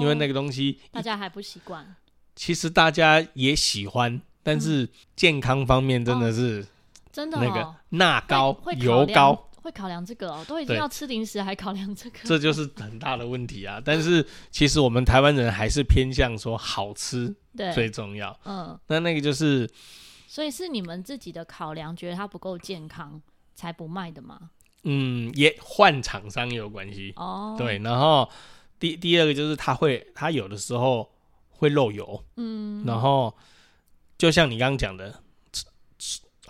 [0.00, 1.94] 因为那个东西大家还不习惯。
[2.34, 6.66] 其实大家也喜欢，但是健康方面真的是
[7.12, 9.48] 真的那个钠高、油高。
[9.62, 13.80] 会考量这个哦，都已经要吃零食，还考量这个，这就是很大的问题啊！
[13.82, 17.34] 但是其实我们台湾人还是偏向说好吃
[17.72, 18.36] 最重要。
[18.44, 19.70] 嗯，那那个就是，
[20.26, 23.22] 所以是你们自己的考量，觉得它不够健康
[23.54, 24.50] 才不卖的吗？
[24.82, 27.54] 嗯，也换厂商也有关系哦。
[27.56, 28.28] 对，然后
[28.80, 31.08] 第第二个就是它会，它有的时候
[31.50, 32.24] 会漏油。
[32.36, 33.32] 嗯，然后
[34.18, 35.21] 就像你刚刚讲的。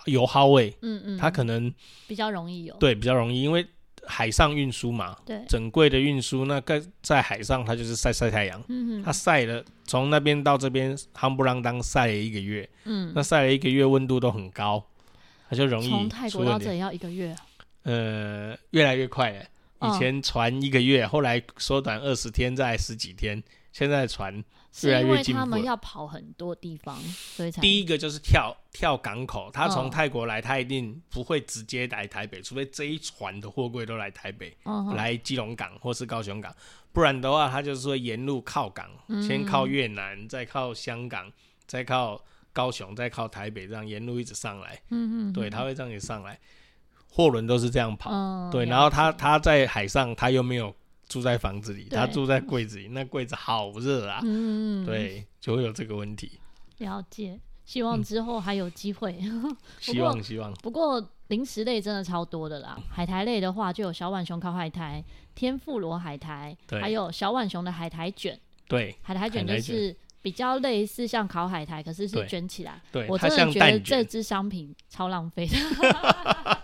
[0.05, 1.73] 油耗味，嗯嗯，它可能
[2.07, 3.65] 比较容易有，对，比较容易，因为
[4.05, 14.83] 海上运输嘛，对，整柜的运输，那个在海上它就是晒晒太阳，嗯哼，它晒了从那边到这边，夯不啷当晒了一个月，嗯，那晒了一个月温度都很高，
[15.49, 17.35] 它就容易从泰国到这里要一个月，
[17.83, 19.45] 呃，越来越快了，
[19.87, 24.43] 以前船一个月，后来缩短二十天，再十几天，现在船。
[24.75, 29.51] 是因为他们要跑很多地方，所以才第一个就是跳跳港口。
[29.53, 34.57] 他从泰国来，他一定不会直接来台北，除非这一船的货柜都来台北，
[34.95, 36.51] 来基隆港或是高雄港，
[36.91, 38.89] 不然的话，他就是说沿路靠港，
[39.21, 41.31] 先靠越南，再靠香港，
[41.67, 42.19] 再靠
[42.51, 44.81] 高雄，再靠台北，这样沿路一直上来。
[44.89, 46.39] 嗯嗯，对，他会这样子上来，
[47.11, 48.49] 货轮都是这样跑。
[48.51, 50.75] 对，然后他他在海上，他又没有。
[51.13, 54.19] 住在房子里，他住在柜子里，那柜子好热啊！
[54.23, 56.39] 嗯，对，就会有这个问题。
[56.79, 59.19] 了解，希望之后还有机会。
[59.79, 60.51] 希望希望。
[60.55, 65.03] 不过零食类真的超多的啦，海苔类的话就有小浣熊烤海苔、
[65.35, 68.39] 天妇罗海苔，还有小浣熊的海苔卷。
[68.67, 72.81] 对，海苔卷就是比较类似像烤海苔，可是是卷起来。
[72.91, 75.55] 对，我真的觉得这支商品超浪费的。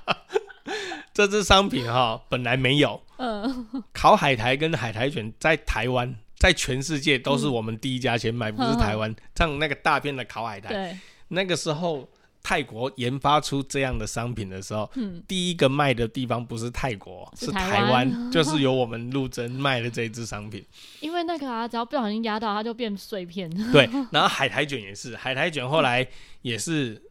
[1.14, 3.00] 这支商品哈，本来没有。
[3.20, 9.14] 嗯，烤海苔跟海苔卷在台湾，在全世界都是我们第一家先卖，不是台湾。
[9.36, 12.10] 像那个大片的烤海苔，对，那个时候
[12.42, 20.66] 泰国研发出这样的商品的时候，嗯，第一个卖的地方不是泰国，是台湾， 就是由我们陆贞卖的这一支商品。
[21.02, 23.50] 因为那个啊，只要不小心压到，它就变碎片。
[23.74, 26.08] 对，然后海苔卷也是，海苔卷后来
[26.42, 27.02] 也是。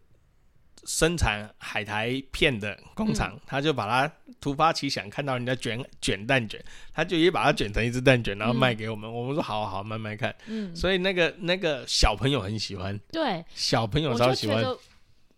[0.89, 6.59] 生产海苔片的工厂，嗯、他就把它突发奇想，看到人家卷卷蛋卷，
[6.95, 9.09] 他就也把它卷成一只蛋卷，然后卖给我们。
[9.09, 10.35] 嗯、我们说好好慢慢看。
[10.47, 14.65] 嗯，所以那个那个小朋友很喜欢，对，小朋友超喜欢。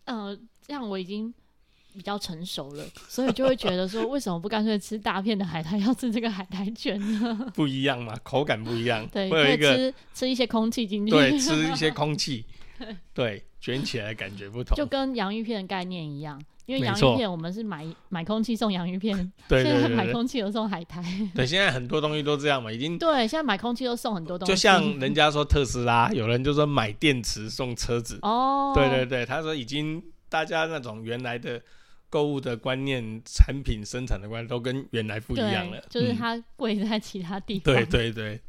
[0.05, 1.33] 呃，这样我已经
[1.93, 7.51] 比较成熟了，所以就会觉得说，为什么不干脆吃大片的海苔，要吃这个海苔卷呢？
[7.53, 9.05] 不一样嘛，口感不一样。
[9.09, 12.45] 对，会有一个吃吃一些空气进去，对，吃一些空气，
[13.13, 13.43] 对。
[13.61, 19.15] 卷起来感觉不同，就跟洋芋片的概念一样，因为洋芋片我们是买买空气送洋芋片，
[19.47, 20.99] 对，现在买空气又送海苔。
[21.35, 31.61] 对，现在很多东西都这样嘛，已经对，现在买空气都送很多东西，就像人家说特斯拉，有人就说买电池送车子，哦，对对对，他说已经大家那种原来的
[32.09, 35.79] 购物的观念、产品生产的观念都跟原来不一样了。
[35.87, 37.75] 就是它贵在其他地方。
[37.75, 38.41] 对对对。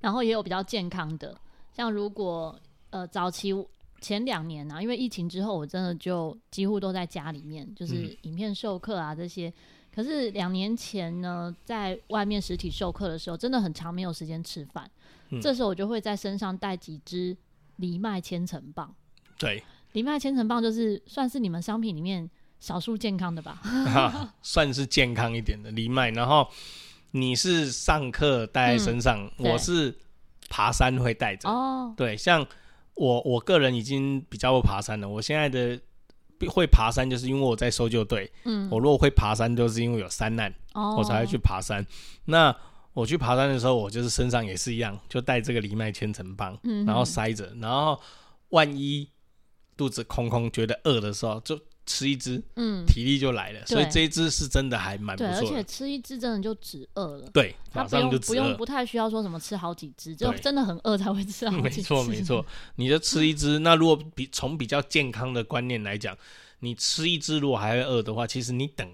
[0.00, 1.36] 然后也有比较健康的，
[1.72, 2.58] 像如果
[2.90, 3.52] 呃早期
[4.00, 9.48] 前两年啊，因为疫情之后，我真的就几乎都在家里面，就是影片授课啊这些。
[9.48, 9.52] 嗯、
[9.94, 14.88] 可是两年前呢，在外面实体授课的时候，真的很长没有时间吃饭。
[15.30, 17.36] 嗯、这时候我就会在身上带几支
[17.76, 18.94] 藜麦千层棒。
[19.36, 22.28] 对，藜麦千层棒就是算是你们商品里面
[22.60, 23.60] 少数健康的吧？
[23.64, 26.10] 啊、算是健康一点的藜麦。
[26.10, 26.48] 然后
[27.10, 29.92] 你是上课带在身上，嗯、我是
[30.48, 31.48] 爬山会带着。
[31.48, 32.46] 哦，对，像
[32.98, 35.08] 我我个人已经比较会爬山了。
[35.08, 35.80] 我现在的
[36.48, 38.30] 会爬山，就是因为我在搜救队。
[38.44, 41.84] 嗯，我如果会爬山，就是因为有山难，哦、我才会去爬山。
[42.26, 42.54] 那
[42.92, 48.00] 我去爬山的时候，我就是身上也是一样，就带这个藜麦千层棒，嗯、然后塞着，然后
[48.48, 49.08] 万一
[49.76, 53.66] 肚子空空觉得饿的时候，就吃一只，嗯，体力就来了。
[53.66, 55.32] 所以这一只是真的还蛮不错。
[55.32, 57.28] 对，而且吃一只真的就止饿了。
[57.32, 61.56] 对，马上就止饿，不用不太需要说什么吃好几只，就真的很饿才会吃好。
[61.58, 62.44] 没错没错，
[62.76, 63.58] 你就吃一只。
[63.60, 66.16] 那如果比从比较健康的观念来讲，
[66.60, 68.86] 你吃一只如果还会饿的话，其实你等。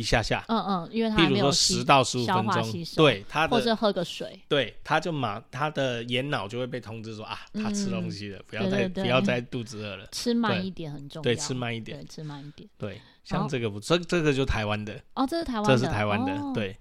[0.00, 16.76] 一下下，嗯嗯，因为它没有十到十五分钟，对它的，或者喝个水，对，它就马它的眼脑就会被通知说啊，它吃东西了，不要再不要再肚子饿了，吃慢一点很重要，对，吃慢一点，对，吃慢一点，对，像这个不，这这个就台湾的，哦，这是台湾，这是台湾的，对，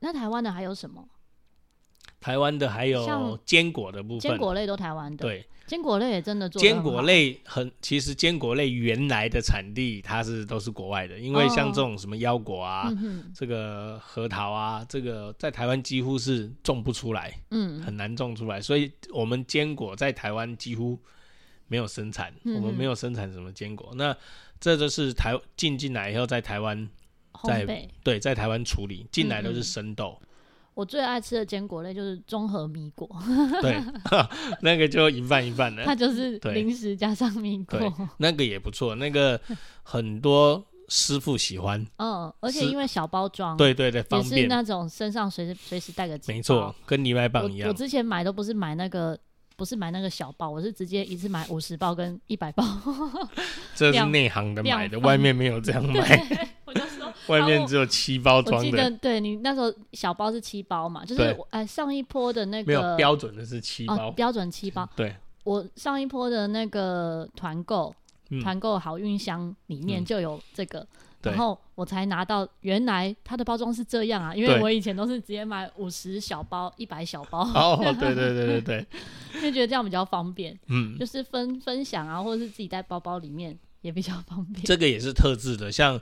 [0.00, 1.02] 那台湾的还有什么？
[2.22, 5.44] 台湾的还有坚果的部分，坚果类都台湾的，对。
[5.64, 12.96] 坚果类也真的做坚果类很，其实坚果类原来的产地它是都是国外的，因为像这种什么腰果啊，哦。
[13.00, 20.98] 嗯、这个核桃啊，这个在台湾几乎是种不出来，嗯，很难种出来，所以我们坚果在台湾几乎
[21.68, 24.14] 没有生产，嗯、我们没有生产什么坚果，那
[24.60, 26.86] 这就是台进进来以后在台湾
[27.44, 30.20] 在北对在台湾处理进来都是生豆。
[30.82, 33.08] 我最爱吃的坚果类就是综合米果，
[33.62, 33.80] 对，
[34.62, 37.78] 那个就一半一半的，它就是零食加上米果，
[38.16, 39.40] 那个也不错，那个
[39.84, 47.72] 很多师傅喜欢， 嗯，而且因为小包装，对对对，方便，是那种身上随时随时带个，没错，跟泥麦棒一样我。
[47.72, 49.16] 我之前买都不是买那个，
[49.56, 52.64] 不是买那个小包，我是直接一次买五十包跟一百包，
[53.76, 56.50] 这是内行的买的，外面没有这样卖。
[57.28, 64.88] 外面只有七包装的，我记得对你那时候小包是七包嘛，就是哎上一波的那个没有标准的是七包，标准七包。
[64.96, 67.94] 对，我上一波的那个团购
[68.42, 70.86] 团购好运箱里面就有这个，
[71.22, 77.40] 然后我才拿到原来它的包装是这样啊，因为我以前都是直接买五十小包、一百小包。
[77.54, 78.86] 哦，对对对对对，
[79.42, 84.64] 就 觉得这样比较方便，嗯，就是分分享啊，或者是自己在包包里面也比较方便。
[84.64, 86.00] 这个也是特制的，像。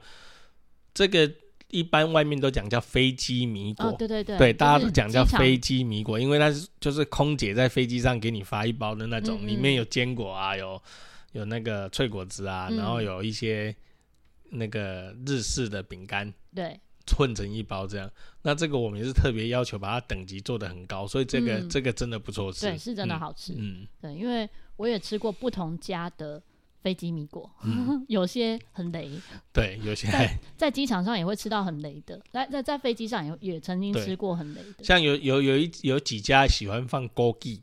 [0.92, 1.30] 这个
[1.68, 10.82] 一般外面都讲叫飞机米果，哦、对对对，对大家都讲叫飞机米果，因为它是就是空姐在飞机上给你发一包的那种，嗯嗯里面有坚果啊，有
[11.32, 13.74] 有那个脆果子啊，嗯、然后有一些
[14.50, 16.78] 那个日式的饼干，对，
[17.16, 18.10] 混成一包这样。
[18.42, 26.42] 那这个我们也是特别要求把它等级做的很高，所以这个、嗯、这个真的不错吃，对，是真的好吃，嗯，对，因为我也吃过不同家的。
[26.82, 29.10] 飞机米果，嗯、 有些很雷，
[29.52, 37.60] 对，有些在在机场上也会吃到很雷的，在在在飞机上也也曾经吃过很雷的，像有有有一有几家喜欢放枸杞，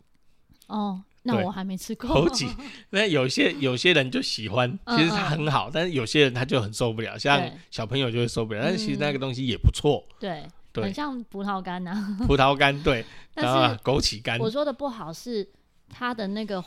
[0.68, 2.10] 哦，那我还没吃过。
[2.10, 2.48] 枸杞，
[2.92, 5.72] 那有些有些人就喜欢，其实它很好，嗯。
[5.72, 10.84] 嗯但是有些人他就很受不了，像小朋友就会受不了，但是其实那个东西也不错，对，对。
[10.84, 13.04] 很像葡萄干呐、啊， 葡萄干对，
[13.34, 15.50] 但是枸杞干，我说的不好是
[15.90, 16.64] 它的那个。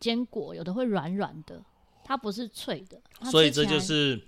[0.00, 1.60] 坚果有的会软软的，
[2.08, 2.98] 它不是脆的，
[3.30, 4.18] 所以这就是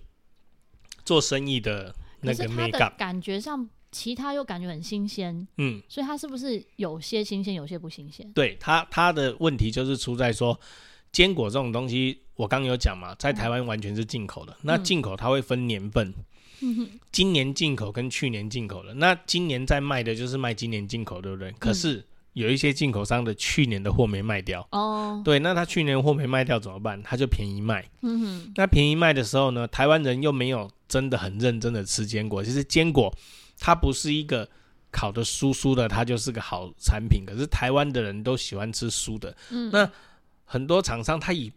[1.02, 2.94] 做生意的那个美感。
[2.98, 8.30] 感觉上，其他又感觉很新鲜，嗯，所以它是不是有些新鲜，有些不新鲜？
[8.34, 10.60] 对，它它的问题就是出在说，
[11.10, 16.12] 坚果这种东西，我刚有讲嘛，在台湾完全是进口的，嗯、那进口它会分年份，
[16.60, 21.50] 嗯哼，今年进口跟去年进口的，那今年在卖的就是卖今年进口，对不对？
[21.52, 22.04] 可是。
[22.32, 27.02] 嗯有一些进口商的去年的货没卖掉哦，对，那他去年货没卖掉怎么办？
[27.02, 27.84] 他就便宜卖。
[28.02, 32.42] 嗯哼，那便宜卖的时候呢，台湾人又没有真的很认真的吃坚果。
[32.44, 33.12] 其实坚果
[33.58, 34.48] 它不是一个
[34.92, 37.24] 烤的酥酥的，它就是个好产品。
[37.26, 39.36] 可是台湾的人都喜欢吃酥的。
[39.50, 39.90] 嗯，那
[40.44, 41.52] 很多厂商他以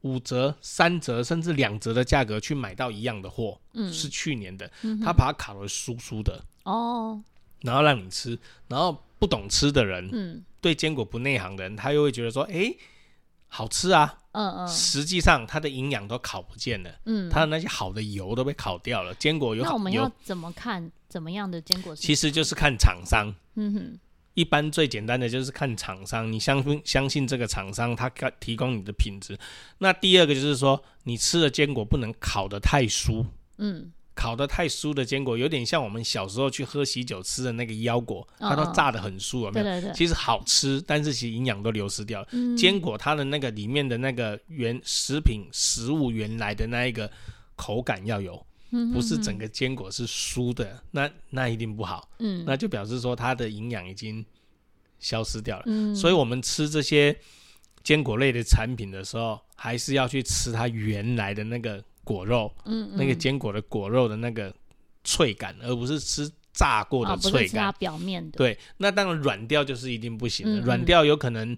[0.00, 4.70] 五折、三折甚至两折的价格去买到一样的货，嗯，是去年的，
[5.04, 7.22] 他把它烤的酥酥的哦，
[7.62, 8.38] 然后让你吃，
[8.68, 9.02] 然后。
[9.20, 12.72] 不懂吃的人，嗯，对坚果不内行的人，他又会觉得说，哎，
[13.48, 19.12] 好吃啊，嗯嗯，实际上它的营养都烤不见了，嗯，它的那些好的油都被烤掉了。
[19.16, 21.96] 坚果有好，那我们要怎么看怎么样的坚果？
[21.96, 23.34] 其实就是看厂商。
[23.56, 23.98] 嗯哼，
[24.34, 29.36] 一般最简单的就是看厂商，你相信相信这个厂商，他提供你的品质。
[29.78, 33.90] 那第二个就是说，你吃的坚果不能烤得太酥，嗯。
[34.18, 39.64] 烤的太酥的坚果，有点像我们小时候去喝喜酒吃的那个腰果，它都炸得很酥，有没有？
[39.64, 39.94] 对对对。
[39.94, 42.28] 其实好吃，但是其实营养都流失掉了。
[42.56, 47.08] 坚果它的那个里面的那个原食品食物原来的那一个
[47.54, 48.44] 口感要有，
[48.92, 52.10] 不是整个坚果是酥的，那那一定不好。
[52.18, 54.26] 嗯，那就表示说它的营养已经
[54.98, 55.62] 消失掉了。
[55.66, 57.16] 嗯，所以我们吃这些
[57.84, 61.80] 坚果类的产品的时候，还是要去吃它原来的那个。
[62.08, 64.54] 果肉，嗯，嗯，那个坚果的果肉的那个
[65.04, 67.64] 脆感，而不是吃炸过的脆感。
[67.64, 68.38] 哦、它表面的。
[68.38, 70.60] 对，那当然软掉就是一定不行的。
[70.62, 71.54] 软、掉有可能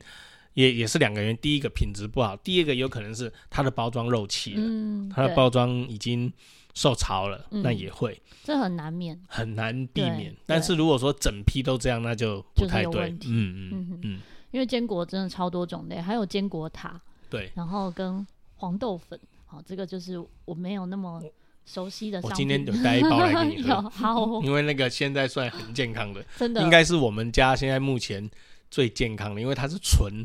[0.54, 6.32] 也也是两个原因，第一个品质不好，第二个有可能是它的包装漏气了，嗯，它的包装已经
[6.74, 8.20] 受潮了，嗯、那也会。
[8.42, 10.34] 这很难免，很难避免。
[10.46, 13.10] 但是如果说整批都这样，那就不太对。
[13.10, 14.20] 嗯嗯嗯嗯，
[14.50, 18.26] 因为坚果真的超多种类，还有坚果塔，对，然后跟
[18.56, 19.18] 黄豆粉。
[19.50, 21.20] 好，这个就是我没有那么
[21.66, 22.30] 熟悉的商。
[22.30, 28.30] 我今天有带一包来给你喝， 好、哦，因为那个现在算很健康的，真的，应该是我们家现在目前
[28.70, 30.24] 最健康的，因为它是纯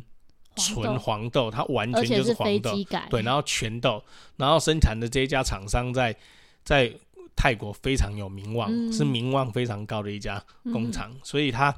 [0.55, 2.71] 纯黄豆，它完全就是黄豆，
[3.09, 4.03] 对，然后全豆，
[4.37, 6.15] 然后生产的这一家厂商在
[6.63, 6.93] 在
[7.35, 10.39] 泰国非常有名望，嗯、是名望非常高的一家
[10.71, 11.75] 工厂，嗯、所以它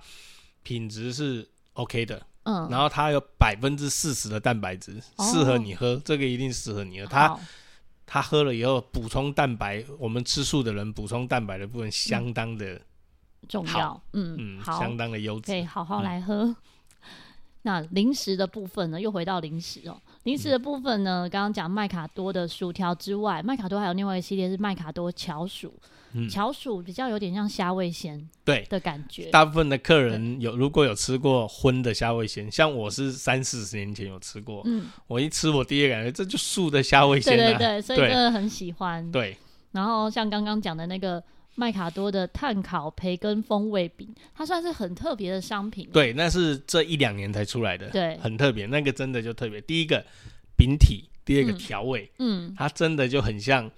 [0.63, 2.21] 品质是 OK 的。
[2.47, 7.07] 嗯，然后它有百分之四十的蛋白质，适合你喝，这个一定适合你喝。
[7.07, 7.37] 它
[8.05, 12.79] 它喝了以后补充蛋白，我们吃素的人补充蛋白的部分相当的
[13.49, 14.01] 重要。
[14.13, 16.55] 嗯嗯，相当的优质，可以好好来喝。
[17.63, 19.01] 那零食的部分呢？
[19.01, 20.01] 又回到零食哦。
[20.23, 25.73] 零食的部分呢，刚刚讲麦卡多的薯条之外，麦卡多还有另外一个系列是麦卡多巧薯。
[26.29, 28.65] 巧薯比较有点像虾味鲜对。
[28.69, 39.11] 的感觉，大部分的客人有如果有吃过荤的虾味鲜，像我是三四十年前有吃过，嗯，我一吃我第一个感觉这就素的虾味鲜，对对对，所以真的很喜欢。
[39.11, 39.37] 对，
[39.71, 41.23] 然后像刚刚讲的那个
[41.55, 49.61] 麦卡多的碳烤培根风味饼，它算是很特别的商品，对，那是这一两年才出来的，对，很特别，那个真的就特别。
[49.61, 50.05] 第一个
[50.55, 53.69] 饼体，第二个调味，嗯，它真的就很像。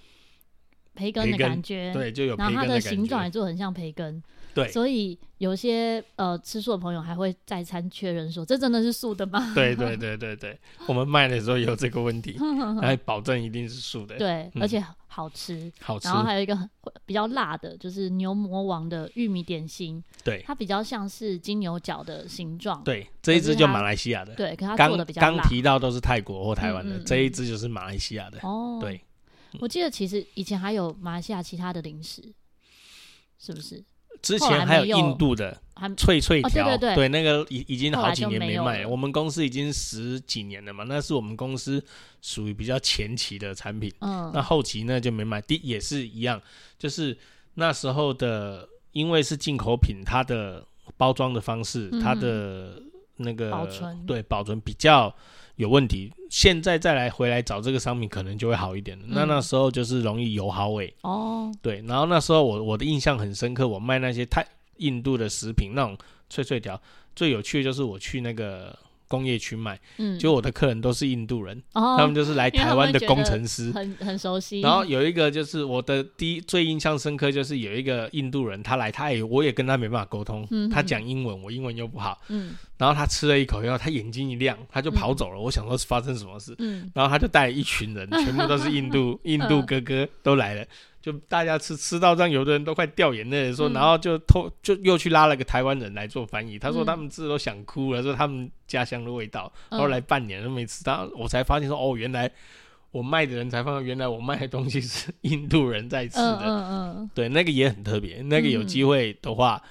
[1.00, 2.68] 培根的感觉，对，就有培根的感觉。
[2.68, 4.22] 然后它的形状也做很像培根，
[4.54, 4.68] 对。
[4.68, 12.38] 所以有些呃吃素的朋友还会再三确认说：“这真的是素的吗？” 对对对对对，我们卖的时候有这个问题，
[12.82, 14.18] 来保证一定是素的。
[14.18, 16.10] 对，而且好吃，好吃。
[16.10, 16.70] 然后还有一个很
[17.06, 22.84] 比较辣的，就是牛魔王的玉米点心，对，它比较像是金牛角的形状。
[22.84, 24.36] 对，这一只就马来西亚的。
[24.36, 25.22] 对，可它做的比较。
[25.22, 28.40] 刚提到都是泰国或台湾的，这一只就是马来西亚的。
[28.44, 29.00] 哦，对。
[29.60, 32.22] 我记得其实以前还有马来西亚其他的零食，
[33.40, 33.84] 是不是？
[34.22, 35.58] 之前还有印度的
[35.96, 38.90] 脆脆条，对对对，对那个已已经好几年没卖了。
[38.90, 41.82] 我们公司已经十几年了嘛，那是我们公司
[42.22, 43.90] 属于比较前期的产品。
[44.02, 45.42] 嗯，那后期呢就没卖。
[45.42, 46.42] 第也是一样，
[46.78, 47.18] 就是
[47.54, 52.82] 那时候的，因为是进口品，它的包装的方式，它的
[53.16, 55.16] 那个保存，对保存比较
[55.60, 56.12] 有问题。
[56.30, 59.06] 现在再来回来找这个商品，可能就会好一点了。
[59.08, 61.84] 嗯、那那时候就是容易油耗味哦，对。
[61.86, 64.46] 然后那时候我我的印象很深刻，我卖那些泰
[64.78, 65.98] 印度的食品，那种
[66.30, 66.82] 脆脆条，
[67.14, 68.74] 最有趣的就是我去那个。
[69.10, 74.62] 工业区卖，嗯，就我的客人都是印度人，哦、他们就是来台湾的工程师，很很熟悉。
[74.62, 85.40] 然后有一个就是我的第一最印象深刻，就是有一个印度人，他来，他也我也跟他没办法沟通，嗯、他讲英文，我英文又不好，嗯，然后他吃了一口以后，他眼睛一亮，他就跑走了。
[85.40, 90.64] 嗯、我想说是发生什么事，嗯，然后他就带了一群人，全部都是印度 印度哥哥都来了。
[91.02, 96.60] 就大家吃吃到这样，有的人都快掉眼泪，说，然后就偷就又去拉了个台湾人来做翻译。
[96.60, 99.50] 他说他们自己都想哭了，说他们家乡的味道。
[99.70, 102.30] 后来半年都没吃到，我才发现说哦，原来
[102.92, 106.42] 我卖的人才发现，原来我卖的东西是印度人在吃的。
[106.44, 109.62] 嗯嗯，对，那个也很特别，那个有机会的话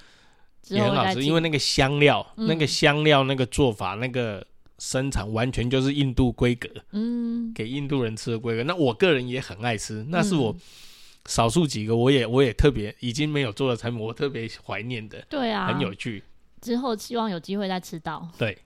[0.69, 4.43] 也很好吃，因为那个香料，那个香料那个做法，那个
[4.79, 8.65] 生产完全就是印度规格，嗯，给印度人吃的规格。
[8.65, 10.57] 那我个人也很爱吃，那是我。
[11.29, 16.25] 少数几个我也我也特别已经没有做的产品，我特别怀念的，对啊，很有趣。
[16.61, 18.27] 之后希望有机会再吃到。
[18.39, 18.57] 对，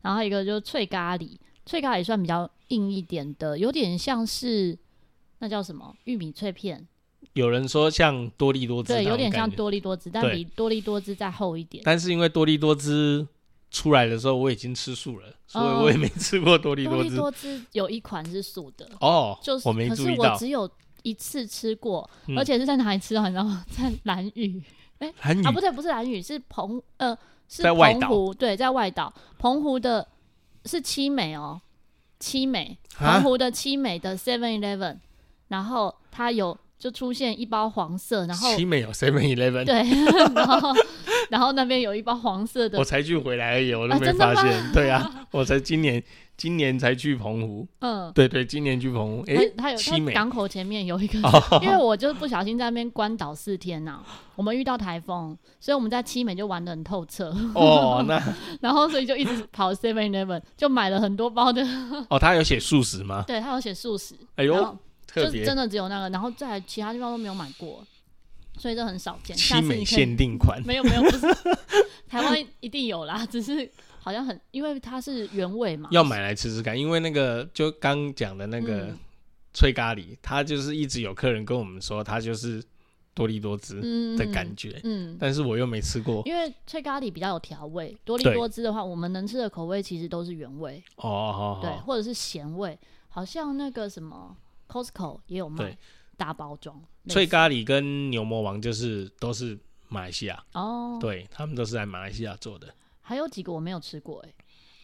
[0.00, 1.36] 然后一个就是脆咖喱，
[1.66, 4.78] 脆咖喱算比较硬一点的，有点像是
[5.40, 6.86] 那叫什么玉米脆片。
[7.32, 11.82] 有人说像多利多汁，对，有点像多利多汁，但比多利多汁再厚一点。
[11.84, 13.26] 但是因为多利多汁
[13.70, 17.02] 出来的时候我已经吃素了，所以我也没吃过多利多滋。
[17.02, 20.68] 多利多汁有一款是素的哦，就是我没注意到，我只有
[21.08, 23.22] 一次吃过，而且是在哪里吃到？
[23.24, 23.64] 你知道吗？
[23.70, 24.62] 在兰屿。
[24.98, 25.12] 哎，
[25.44, 27.16] 啊，不对，不是兰屿，是澎呃，
[27.48, 30.06] 是澎湖，对，在外岛，澎湖的
[30.64, 31.60] 是七美哦，
[32.18, 34.98] 七美，澎湖的七美的 Seven Eleven，
[35.48, 36.56] 然后它有。
[36.78, 39.82] 就出现一包黄色，然后七美有 Seven Eleven，对，
[40.32, 40.72] 然后
[41.28, 44.44] 然后那边有一包黄色的，我才去回来而已，我都没发现。
[44.56, 46.00] 啊对啊，我才今年
[46.38, 57.34] 今年才去澎湖，嗯，对对，今年去澎湖，哎、欸，他有七美港口前面有一个，哦、 因为我就不小心在那边关岛四天呐、啊，我们遇到台风，所以我们在七美就玩的很透彻。
[57.54, 58.18] 哦，那
[58.62, 61.62] 然后所以就一直跑 Seven Eleven，就买了很多包的。
[62.08, 63.24] 哦，他有写素食吗？
[63.26, 64.14] 对，他有写素食。
[64.36, 64.78] 哎呦。
[65.10, 67.82] 就真的只有那个，然后在其他地方都没有买过，
[68.58, 69.34] 所以这很少见。
[69.34, 71.26] 七美限定款，没有没有，不是
[72.06, 73.68] 台湾一定有啦，只是
[74.00, 75.88] 好像很，因为它是原味嘛。
[75.92, 78.94] 要买来吃吃看，因为那个就刚讲的那个
[79.52, 82.62] 脆咖喱，它就是一直有客人跟我们说，它就是
[83.14, 84.80] 多利多汁的感觉。
[84.84, 90.82] 嗯，但是我又没吃过，因为脆咖喱比较有调味，多利多汁的话，我们能吃的口味其实都是原味。
[90.96, 92.78] 哦，好，对，或者是咸味，
[93.08, 94.36] 好像那个什么。
[94.68, 95.74] Costco 也有卖
[96.18, 96.78] 大包装，
[97.08, 102.68] 脆咖喱跟牛魔王就是都是马来西亚哦，对他们都是在马来西亚做的。
[103.08, 104.34] 还有几个我没有吃过哎、欸，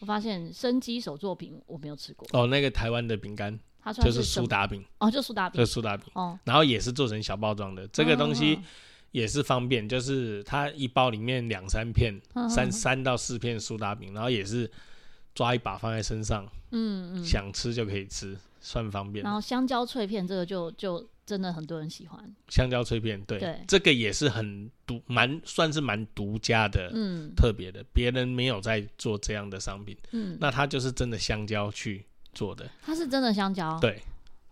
[0.01, 2.27] 我发现生机手作品我没有吃过。
[2.33, 8.59] 哦，那个台湾的饼干，它就是苏打饼哦，就苏打饼，就苏打饼哦，然后也是做成小包装的，这个东西
[9.11, 12.19] 也是方便，就是它一包里面两三片，
[12.49, 14.71] 三三到四片苏打饼，然后也是
[15.35, 18.35] 抓一把放在身上，嗯嗯，想吃就可以吃。
[18.67, 22.35] 算方便，然后香蕉脆片这个就就真的很多人喜欢。
[22.49, 23.61] 香蕉脆片，对，对。
[23.67, 34.03] 这个也是很独，蛮算是蛮独家的，嗯，特别的，别人没有在做这样的商品，嗯，那它就是真的香蕉去做的，它是真的香蕉，对，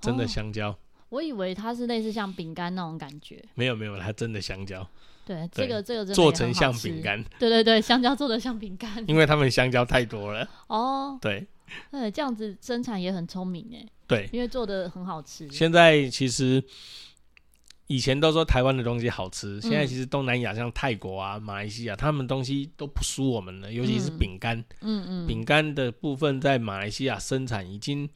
[0.01, 0.71] 真的香蕉。
[0.71, 0.77] 哦，
[1.11, 4.89] 我以为它是类似像饼干那种感觉，没有没有，它真的香蕉。
[5.25, 10.49] 对，这个这个真做成像饼干，对对对，香蕉做的像饼干，因为他们香蕉太多了。
[10.67, 11.47] 哦，对，
[11.91, 13.87] 对， 这样子生产也很聪明哎。
[14.07, 15.49] 对，因为做的很好吃。
[15.51, 16.63] 现在其实
[17.87, 24.63] 以前都说台湾的东西好吃，现在其实东南亚像泰国啊、马来西亚，他们东西都不输我们的，尤其是饼干。
[24.81, 28.09] 嗯嗯，饼干的部分在马来西亚生产已经，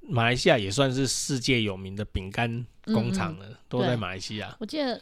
[0.00, 4.54] 马来西亚也算是世界有名的饼干工厂了，都在马来西亚。
[4.60, 5.00] 我记得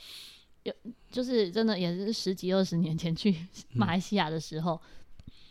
[0.63, 0.73] 有，
[1.11, 3.35] 就是真的也是十几二十年前去
[3.75, 4.81] 马来西亚的时候，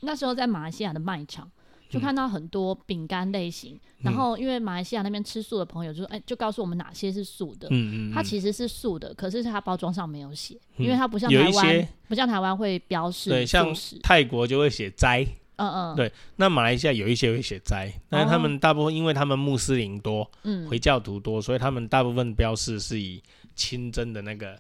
[0.02, 1.52] 那时候在马来西亚的卖场。
[1.90, 7.68] 就看到很多饼干类型，嗯、然后因为马来西亚那边吃素的朋友就说，哎、欸，就告诉我们哪些是素的。
[7.72, 13.32] 嗯嗯，它其实是素的，可是它包装上没有写，嗯、因为它不像台湾，不像台湾会标示。
[13.32, 13.74] 对，像
[14.04, 15.26] 泰国就会写斋。
[15.56, 15.96] 嗯嗯。
[15.96, 23.22] 对，那马来西亚有一些会写斋，但是他们大部分因为他们穆斯林多，嗯，回教徒多，所以他们大部分标示是以
[23.56, 24.58] 清真的那个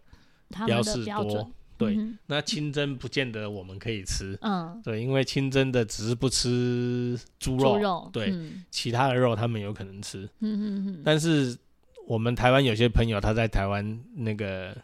[0.65, 1.49] 标示多。
[1.79, 11.01] 对，嗯、那清蒸不见得我们可以吃，嗯，对，因为清蒸的只是不吃猪肉，猪肉对，嗯、其他的肉他们有可能吃，嗯嗯嗯。
[11.05, 11.57] 但是
[12.05, 14.75] 我们台湾有些朋友他在台湾那个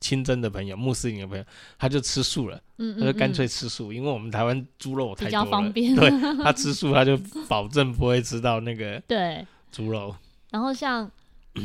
[0.00, 1.44] 清真的朋友、穆斯林的朋友，
[1.78, 6.10] 他就吃素了，嗯，嗯，嗯，他就干脆吃素，因为我们台湾猪肉太多了，比较方便，对，
[6.42, 7.18] 他吃素他就
[7.48, 9.46] 保证不会吃到那个对。
[9.70, 10.16] 猪肉。
[10.50, 11.10] 然后像，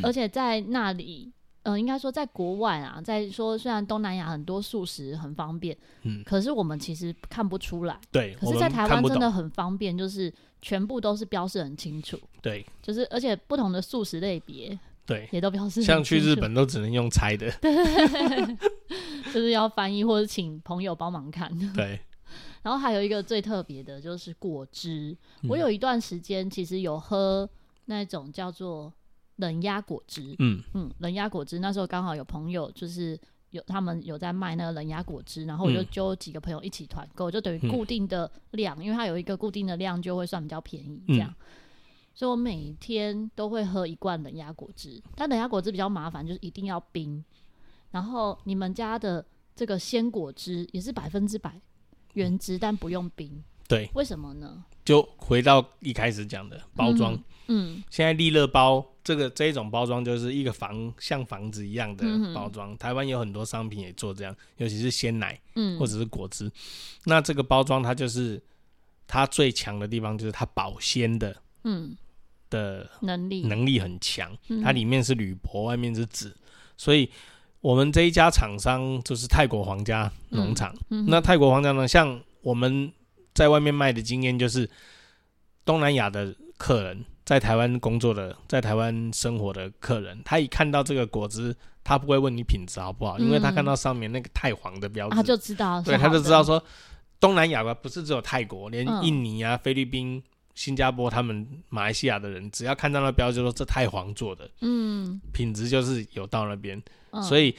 [0.03, 1.31] 而且在那里。
[1.65, 7.99] 呃，应该说在国外啊，在说虽然东南亚很多素食很方便，嗯，可是我们其实看不出来。
[8.11, 12.19] 对，可是，在台湾真的很方便，就是全部都是标示很清楚。
[12.39, 15.81] 对，就是而且不同的素食类别，对，也都标示。
[15.81, 17.75] 像去日本都只能用猜的， 对，
[19.33, 21.51] 就是要翻译或者请朋友帮忙看。
[21.73, 21.99] 对，
[22.61, 27.49] 然后还有一个最特别的就是果汁，嗯，我有一段时间其实有喝
[27.85, 28.93] 那种叫做。
[29.37, 30.61] 冷压果汁，嗯。
[30.73, 33.19] 嗯，冷压果汁那时候刚好有朋友，就是
[33.51, 41.29] 有他们有在卖那个冷压果汁，然后我就揪几个朋友一起团购，就等于固定的量，嗯、因为它有一个固定的量，就会算比较便宜这样。
[41.29, 41.45] 嗯、
[42.13, 47.23] 所以我每天都会喝一罐冷压果汁，但冷压果汁比较麻烦，就是一定要冰。
[47.91, 49.25] 然后你们家的
[49.55, 51.59] 这个鲜果汁也是百分之百
[52.13, 54.65] 原汁，但不用冰，对，为什么呢？
[54.83, 57.13] 就回到一开始讲的包装，
[57.47, 62.03] 嗯，嗯，现在利乐包这个这一种包装就是一个房像房子一样的
[62.33, 66.51] 包装，嗯、台湾有很多商品也做这样，尤其是鲜奶，嗯，或者是果汁，
[67.05, 68.41] 那这个包装它就是
[69.07, 71.33] 它最强的地方就是它保鲜的，
[71.63, 71.95] 嗯，
[72.49, 73.43] 的能力。
[73.43, 76.35] 能力很强，它里面是铝箔，外面是纸，
[76.75, 77.09] 所以
[77.61, 81.05] 我们这一家厂商就是泰国皇家农场，嗯。
[81.05, 82.21] 嗯、那泰国皇家呢，像。
[82.45, 82.93] 我们
[83.33, 84.69] 在外面卖的经验就是，
[85.65, 96.63] 东南亚的客人在台湾工作的，在台湾生活的客人，他一看到这个果汁，他不会问你品质好不好，嗯、因为他看到上面那个太黄的标志，他就知道，对，他就知道说，
[97.19, 100.21] 东南亚吧，不是只有泰国，连印尼啊、嗯、菲律宾、
[100.53, 107.55] 新加坡，他们马来西亚的人，只要看到那标志，就说这太黄做的，嗯，品质就是有到那边，嗯、所以。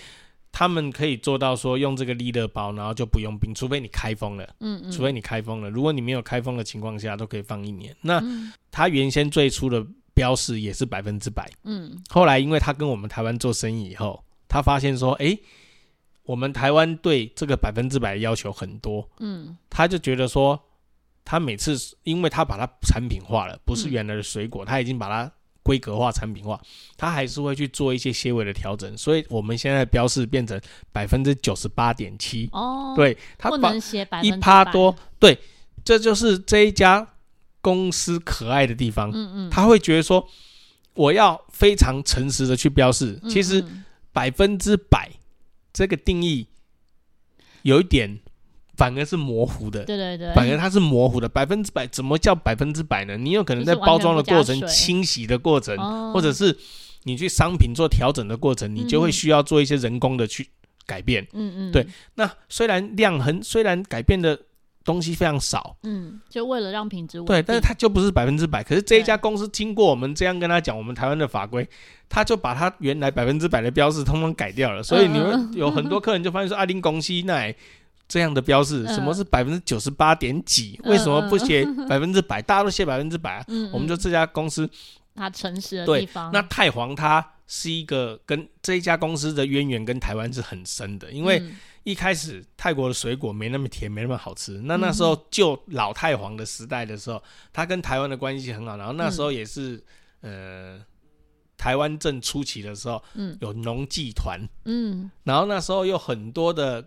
[0.59, 4.54] 他们可以做到说用这个利乐包，然后就不用冰，除非你开封了。
[4.61, 4.90] 嗯嗯。
[4.90, 7.94] 除非你开封了，如果你没有开封的情况下，都可以放一年。
[8.00, 8.22] 那
[8.70, 11.46] 他原先最初的标示也是百分之百。
[11.64, 12.02] 嗯。
[12.09, 15.38] 后来因为他跟我们台湾做生意以后，他发现说，哎，
[16.22, 19.07] 我们台湾对这个百分之百的要求很多。
[19.20, 19.59] 嗯。
[19.68, 20.59] 他就觉得说，
[21.22, 25.30] 他每次因为他把它产品化了，不是原来的水果，他已经把它。
[25.67, 26.61] 规格化、产品化，
[26.97, 30.61] 它还是会去做一些些微的调整，所以我们现在的标示变成
[30.93, 35.37] 百分之九十八点七哦，对，它不能写百一趴多，对，
[35.85, 37.05] 这就是这一家
[37.61, 39.11] 公司可爱的地方。
[39.12, 40.25] 嗯嗯，他会觉得说，
[40.95, 43.64] 我要非常诚实的去标示，其实
[44.12, 45.11] 百分之百
[45.73, 46.47] 这个定义
[47.62, 48.21] 有一点。
[48.77, 53.16] 反而是模糊的，对对对，反而它是模糊的，百分之百怎么叫百分之百呢？
[53.16, 55.74] 你有可能在包装的过程、清洗的过程，
[56.12, 56.55] 或者是
[57.05, 60.47] 你去商品做调整的过程，你就会需要做一些人工的去
[60.85, 61.27] 改变。
[61.33, 61.87] 嗯嗯，对。
[62.16, 64.39] 那虽然量很，虽然改变的
[64.85, 67.27] 东西非常少，嗯，就为了让品质稳。
[67.27, 68.62] 对，但是它就不是百分之百。
[68.62, 71.66] 可是这一家公司经过我们这样跟他讲，我们台湾的法规，
[72.11, 74.83] 他就把他原来百分之百的标示通通改掉了。
[74.83, 77.55] 所以你们有很多客人就发现说，阿丁公司那。
[78.09, 80.80] 这样的标示，什么是百分之九十八点几？
[80.84, 82.40] 为什么不写 百分之百？
[82.40, 83.46] 大家都写百分之百啊！
[83.72, 84.68] 我们就这家公司，
[85.16, 86.30] 它诚实的地方。
[86.32, 91.42] 那太皇它是一个跟这一家公司的渊源跟台湾是很深的，因为
[91.82, 94.52] 一开始泰国的水果没那么甜，没那么好吃。
[94.64, 97.20] 那那时候就老太皇的时代的时候，
[97.52, 98.76] 它跟台湾的关系很好。
[98.76, 99.82] 然后那时候也是
[100.20, 100.80] 呃，
[101.57, 106.86] 台湾正初期的时候，嗯有农技团，嗯，然后那时候有很多的。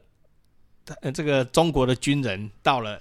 [1.01, 2.99] 呃，这个中国的军人到了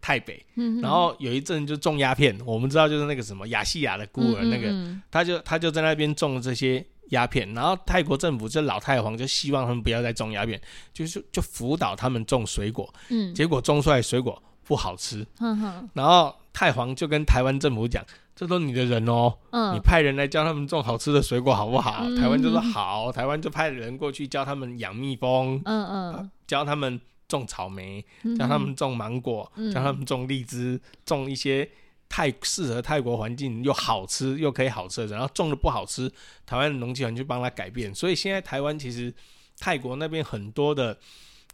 [0.00, 2.38] 台北，嗯、然后有一阵就种鸦片。
[2.46, 7.52] 我们知道，就是那个什么亚细亚的孤儿，那个、嗯嗯、他就他就在那边种这些鸦片。
[7.54, 10.60] 然后泰国政府这老太皇就希望他们不要再种鸦片，
[10.94, 12.88] 就是就辅导他们种水果。
[13.08, 15.26] 嗯，结果种出来水果不好吃。
[15.40, 18.04] 嗯、然后太皇就跟台湾政府讲
[18.36, 25.60] ：“这都你的人哦，嗯、你派人来教他们种好吃的水果好不好？”嗯、台湾就说好，台湾就派人过去教他们养蜜蜂。
[25.64, 27.00] 嗯嗯，教他们。
[27.28, 28.04] 种草莓，
[28.38, 31.68] 教他们种芒果，嗯、教他们种荔枝，种一些
[32.08, 36.10] 泰适合泰国环境又好吃又可以好吃的，然后种的不好吃，
[36.44, 37.94] 台湾的农技团去帮他改变。
[37.94, 39.12] 所以现在台湾其实
[39.58, 40.96] 泰国那边很多的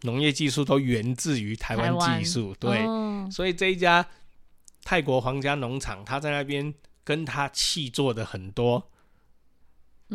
[0.02, 2.54] 农业技术都源自于台湾技术。
[2.60, 4.06] 对，哦、所以这一家
[4.84, 8.90] 泰国皇家农场，他在那边跟他契做的很多。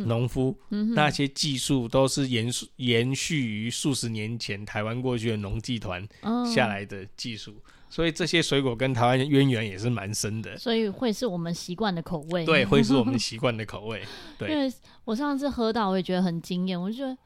[0.06, 6.08] 农夫、嗯、那些技术都是延续延续于数十年前台湾过去的农技团
[6.54, 12.46] 下来的技术，哦、所以这些水果跟台湾的渊源也是蛮深的，所以会是我们习惯的口味。
[12.46, 14.04] 对， 会是我们习惯的口味。
[14.38, 14.72] 对，因为
[15.06, 16.80] 我上次喝到，我也觉得很惊艳。
[16.80, 17.18] 我就觉得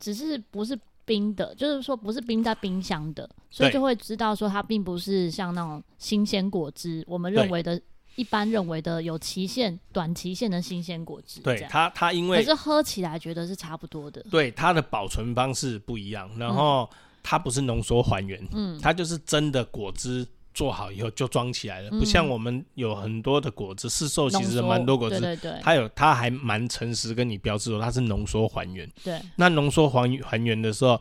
[0.00, 7.80] 只是不是冰的，就是说不是冰在冰箱的，所以就会知道说它并不是像那种新鲜果汁，我们认为的。
[8.18, 14.20] 一般认为的有期限、短期限的新鲜果汁，对它，它因为可是喝起来觉得是差不多的。
[14.28, 16.90] 对它的保存方式不一样，然后
[17.22, 28.90] 它不是浓缩还原，嗯，它就是真的果汁做好以后就装起来了，嗯、不像我们有很多的果汁，市售其实蛮多果汁，对对对，它有它还蛮诚实跟你标志说它是浓缩还原。
[29.04, 31.00] 对，那浓缩还还原的时候。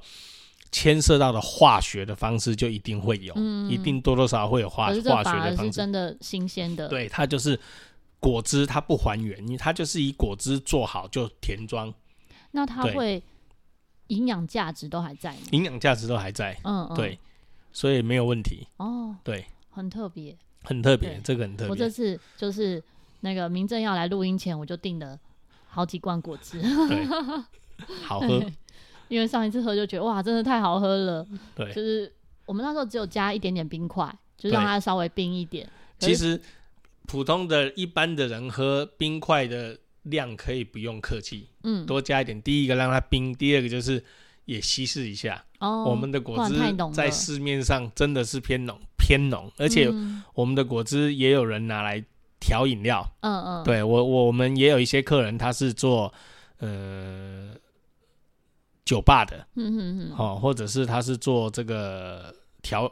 [0.71, 5.71] 牵涉到的化学的方式就一定会有，嗯、一定多多少少会有化化学的方式。
[5.71, 7.59] 是真的新鲜的，对，它就是
[8.19, 11.93] 果汁，它不还原，因为它就是以果汁做好就填装。
[12.51, 13.21] 那它会
[14.07, 15.39] 营养价值都还在吗？
[15.51, 17.17] 营养价值都还在，嗯，对，
[17.71, 18.67] 所以没有问题。
[18.77, 21.69] 哦，对，很特别，很特别，这个很特别。
[21.69, 22.83] 我这次就是
[23.21, 25.19] 那个明正要来录音前，我就订了
[25.67, 27.05] 好几罐果汁，对，
[28.03, 28.43] 好喝。
[29.09, 31.25] 因为上一次喝就觉得哇，真的太好喝了。
[31.55, 32.11] 对，就是
[32.45, 35.69] 我们那时候只有加一点点冰块，就让它稍微冰一点。
[35.99, 36.39] 其实
[37.05, 42.41] 普通的一般的人喝冰块的量可以不用客气，嗯，多加一点。
[42.41, 44.03] 第一个让它冰，第二个就是
[44.45, 45.43] 也稀释一下。
[45.59, 46.55] 哦，我们的果汁
[46.93, 49.91] 在市面上真的是偏浓偏浓，而且
[50.33, 52.03] 我们的果汁也有人拿来
[52.39, 53.09] 调饮料。
[53.21, 56.13] 嗯嗯，对我我们也有一些客人他是做
[56.59, 57.55] 呃。
[58.87, 62.89] 酒吧的，嗯嗯嗯，哦，或者是他是做这个调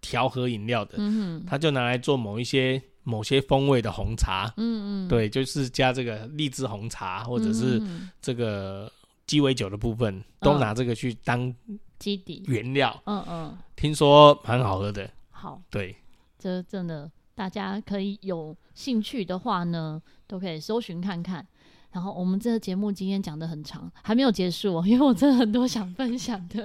[0.00, 7.80] 调和饮料的，嗯他就拿来做某一些某些风味的红茶，嗯嗯，对，就是加这个荔枝红茶或者是
[8.20, 8.90] 这个
[9.26, 11.54] 鸡尾酒的部分，都拿这个去当
[12.00, 12.42] 基底。
[12.48, 15.94] 原料，嗯嗯，听说蛮好喝的，好，对，
[16.38, 21.46] 这真的大家可以有兴趣的话呢，都可以搜寻看看。
[21.92, 26.62] 然后我们这个节目今天讲的很长，还没有结束哦，因为我真的很多想分享的。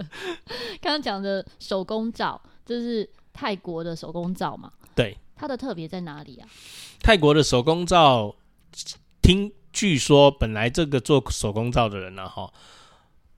[0.79, 4.71] 刚刚讲的手工皂，这是泰国的手工皂嘛？
[4.95, 6.47] 对，它的特别在哪里啊？
[6.99, 8.35] 泰国的手工皂，
[9.21, 12.53] 听据说本来这个做手工皂的人呢，哈，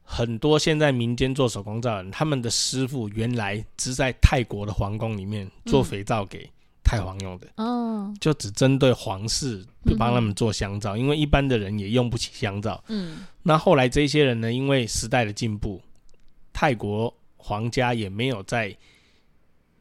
[0.03, 6.49] 很多现在民间做手工皂的人，他们的师傅原来只在泰国的皇宫里面做肥皂给
[6.87, 12.81] 太皇用的，哦，就只针对皇室，就帮他们做香皂，因为一般的人也用不起香皂。
[12.87, 15.81] 嗯，那后来这些人呢，因为时代的进步，
[16.53, 18.73] 泰国皇家也没有再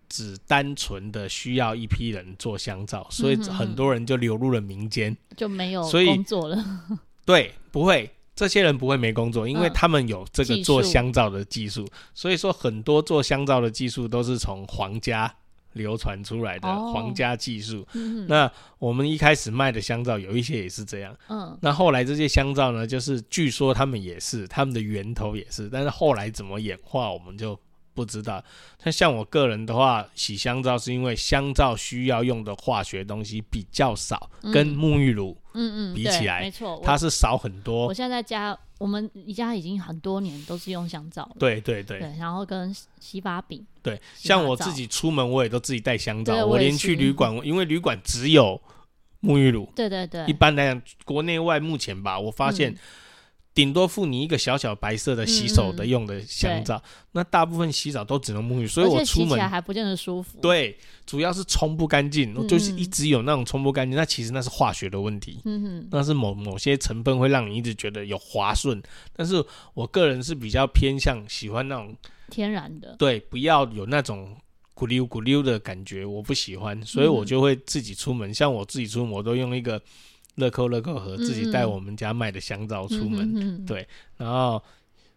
[0.08, 6.64] 只单纯的需要一批人做香皂，所以很多人就流入了民间，就没有工作了。
[7.24, 15.32] 对，不会，这些人不会没工作，因为他们有这个做香皂的技术，所以说很多做香皂的技术都是从皇家。
[15.76, 27.58] 流传出来的皇家技术，哦嗯，那我们一开始卖的香皂有一些也是这样，嗯，那后来这些香皂呢，就是据说他们也是，他们的源头也是，但是后来怎么演化，我们就
[27.94, 28.42] 不知道。
[28.84, 37.86] 那像我个人的话，洗香皂是因为香皂需要用的化学东西比较少，嗯、跟沐浴乳，嗯嗯比起来，没错，它是少很多。
[37.86, 43.64] 我现在在家，我们家已经很多年都是用香皂，对对对，对，然后跟洗发饼。
[43.82, 46.34] 对，像我自己出门，我也都自己带香皂。
[46.34, 48.60] 我，我连去旅馆，因为旅馆只有
[49.22, 49.70] 沐浴乳。
[49.74, 50.26] 对对对。
[50.26, 52.76] 一般来讲，国内外目前吧，我发现
[53.56, 56.80] 顶多付你一个小小白色的洗手的用的香皂，
[57.12, 60.38] 那大部分洗澡都只能沐浴，所以我出门洗起来还不见得舒服。
[60.42, 63.96] 对，主要是冲不干净，嗯，就是一直有那种冲不干净。
[63.96, 68.80] 那其实那是化学的问题，嗯哼，那是某某些成分会让你一直觉得有滑顺。
[69.14, 69.42] 但是
[69.72, 71.96] 我个人是比较偏向喜欢那种。
[72.28, 74.36] 天然的，对，不要有那种
[74.74, 78.28] 咕溜咕溜的感觉，我不喜欢，所以我就会自己出门。
[78.28, 79.80] 嗯、像我自己出门，我都用一个
[80.36, 83.30] 乐扣乐扣盒，自己带我们家卖的香皂出门。
[83.34, 84.62] 嗯、对，然后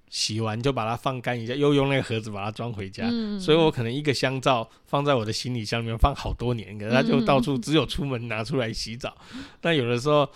[0.09, 3.07] 洗完就把它放干一下，又用那个盒子把它装回家。
[3.09, 9.15] 嗯、所以我可能一个香皂放在我的行李箱里面放好多年，可是它就到处只有出门拿出来洗澡。
[9.61, 10.29] 那、嗯、有的时候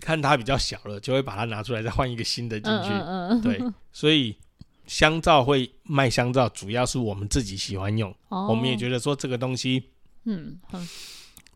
[0.00, 3.42] 看它比较小了，就会把它拿出来再换一个新的进去。
[3.42, 3.60] 对，
[3.92, 4.36] 所以。
[4.84, 9.84] 香皂会卖香皂，主要是我们自己喜欢用，哦、我们也觉得说这个东西，
[10.24, 10.58] 嗯，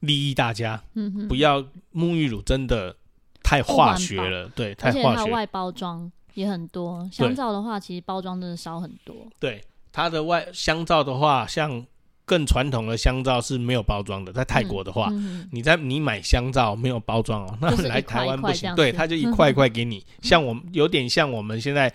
[0.01, 1.62] 利益大家，嗯，不要
[1.94, 2.94] 沐浴乳真的
[3.42, 5.30] 太化学了，对，太化学。
[5.30, 9.14] 外包装也很多，香皂的话，其实包装真的少很多。
[9.38, 11.84] 对，它的外香皂的话，像
[12.24, 21.92] 更传统的香皂是没有包装的，在泰国的话，嗯嗯、你在你买香皂没有包装哦，那来台湾不行，对，它就一块一块给你，像我们有点像我们现在。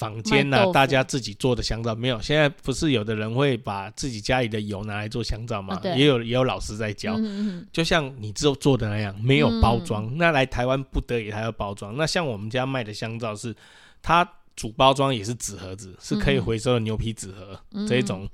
[0.00, 2.18] 坊间呐，大家自己做的香皂没有。
[2.22, 5.78] 现在不是有的人会把自己家里的油拿来做香皂吗？
[5.84, 10.16] 啊、也有也有老师在教，嗯、就像你做做的那样，没有包装、嗯。
[10.16, 11.94] 那来台湾不得已还要包装。
[11.98, 13.54] 那像我们家卖的香皂是，
[14.00, 14.26] 它
[14.56, 18.26] 主包装也是纸盒子，是可以回收的牛皮纸盒、嗯、这一种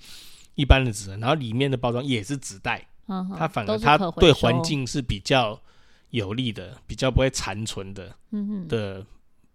[0.54, 5.60] 一般的纸盒，然后里面的包装也是纸袋、嗯，它反而它对环境是比较
[6.10, 8.14] 有利的，比较不会残存的，
[8.68, 9.04] 的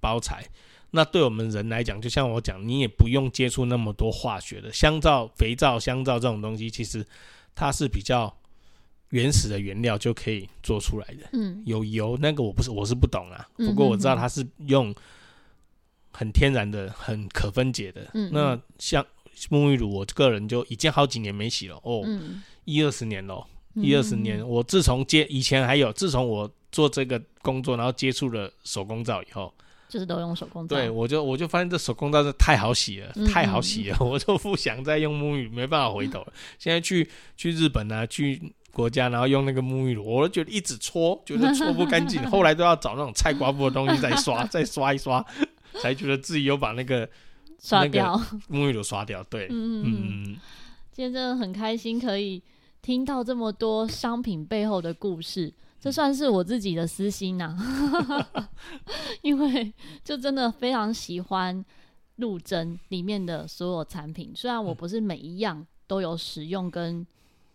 [0.01, 0.45] 包材。
[0.93, 7.05] 那对我们人来讲，就像我讲，你也不用接触那么多化学的香皂、肥皂、香皂这种东西，其实
[7.55, 8.35] 它是比较
[9.11, 11.29] 原始的原料就可以做出来的。
[11.31, 14.93] 嗯，有油那个我不是我是不懂啊，不过我知道它是用
[16.11, 18.09] 很天然的、很可分解的。
[18.13, 19.05] 嗯，那像
[19.49, 22.03] 沐浴乳，我个人就已经好几年没洗了哦，
[22.65, 24.45] 一二十年了，一二十年。
[24.45, 29.53] 我自从接以前还有，自从我做这个工作，然后接触了手工皂以后。
[29.91, 36.31] 就是都用手工皂，对，我就我就发现这手工皂是太好洗了，嗯、太好洗了， 我就不想再用沐浴，没办法回头了。
[36.57, 45.21] 现在去去日本啊，去国家，然后用那个沐浴露，我都觉得一直搓，觉得搓不干净， 后来都要找那种菜瓜布的东西再刷，再刷一刷，
[45.81, 47.07] 才觉得自己有把那个
[47.59, 48.17] 刷掉
[48.49, 49.21] 沐浴露刷掉。
[49.25, 50.37] 对，嗯嗯，
[50.93, 52.41] 今天真的很开心，可以
[52.81, 55.53] 听到这么多商品背后的故事。
[55.81, 58.49] 这算是我自己的私心呐、啊，
[59.23, 59.73] 因为
[60.03, 61.65] 就真的非常喜欢
[62.17, 67.03] 陆贞里面的所有产品，虽然我不是每一样都有使用跟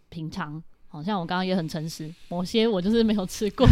[0.08, 3.64] 品尝，好像我刚刚也很诚实，某些我就是没有吃过。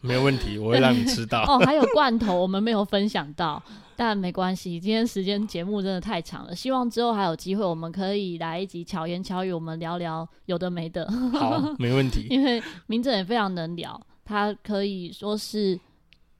[0.00, 1.42] 没有问题，我会让你吃到。
[1.48, 3.62] 哦，还有罐头，我们没有分享到，
[3.96, 11.10] 但没关系，今天时间节目真的太长了，希望之后还有机会，我们可以来一集巧言巧语，我们聊聊有的没的。
[11.32, 12.26] 好， 没问题。
[12.30, 15.78] 因为明正也非常能聊，他可以说是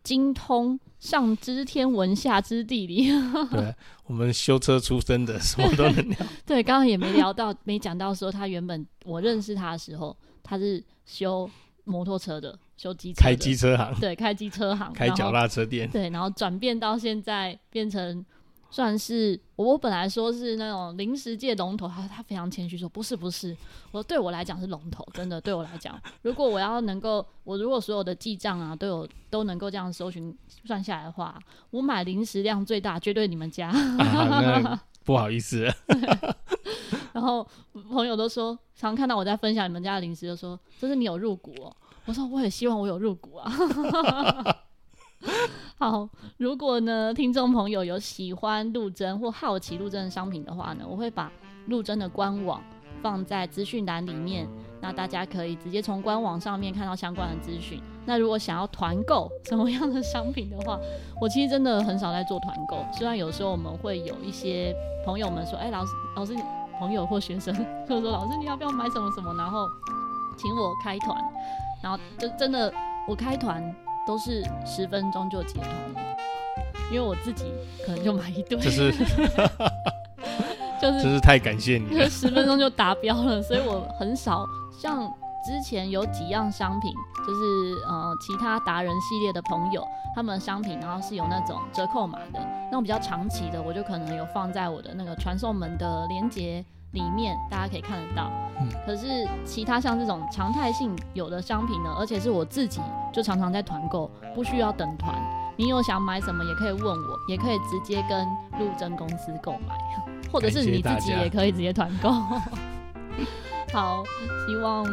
[0.05, 3.11] 精通上知天文下知地理。
[3.51, 3.75] 对，
[4.07, 6.19] 我们修车出身的，什么都能聊。
[6.47, 11.51] 对，刚刚也没聊到，没讲到说他原本我认识他的时候，他是修
[11.85, 12.57] 摩托车的。
[12.79, 18.25] 修机车，开机车行，对，开机车行， 开脚踏车店，对，然后转变到现在变成
[18.71, 23.57] 算是我本来说是那种零食界龙头，他他非常谦虚说不是不是，
[23.91, 30.33] 我说对我来讲是龙头，真的对我来讲，如果我要能够，我如果所有的记账啊都有都能够这样搜寻
[30.65, 31.37] 算下来的话，
[31.71, 35.67] 我买零食量最大绝对你们家，啊、不好意思，
[37.13, 37.45] 然后
[37.91, 41.75] 朋友都说，常看到我在分享你们家的零食，就说这是你有入股哦。
[42.09, 43.53] 我说我也希望我有入股啊。
[45.77, 51.31] 好，如果呢，听众朋友有喜欢陆贞或好奇陆贞的商品的话呢，我会把
[51.67, 52.63] 陆贞的官网
[53.03, 54.49] 放在资讯栏里面，
[54.81, 57.79] 那大家可以直接从官网上面看到相关的资讯。
[58.07, 60.81] 那如果想要团购什么样的商品的话，
[61.21, 62.83] 我其实真的很少在做团购。
[62.97, 66.35] 虽然有时候我们会有一些朋友们说，哎、老师，老师，
[66.81, 67.55] 朋友或学生
[67.87, 69.69] 就说，老师你要不要买什么什么，然后
[70.39, 71.23] 请我开团。
[71.83, 72.73] 然后就真的，
[73.07, 73.63] 我开团
[74.07, 76.17] 都是十分钟就结团了，
[76.91, 77.45] 因为我自己
[77.85, 78.93] 可能就买一堆，就是，
[80.81, 85.01] 就是，真是太感谢你了，十分钟就达标了，所以我很少像
[85.47, 86.93] 之前有几样商品，
[87.27, 96.65] 就是呃其他达人系列的朋友，他们的商品然后是有那种折扣码的，那种比较长期的，我就可能有放在我的那个传送门的连结。
[96.93, 98.31] 里面大家可以看得到，
[98.61, 99.07] 嗯，可是
[99.45, 102.81] 其他像这种常态性有的商品呢，而且是我自己
[103.13, 105.15] 就常常在团购，不需要等团。
[105.57, 108.27] 你有想买什么也可以问我，也可以直接跟
[108.59, 109.77] 陆贞公司购买，
[110.33, 112.11] 或者是你自己也可以直接团购。
[113.73, 114.03] 好，
[114.47, 114.87] 希望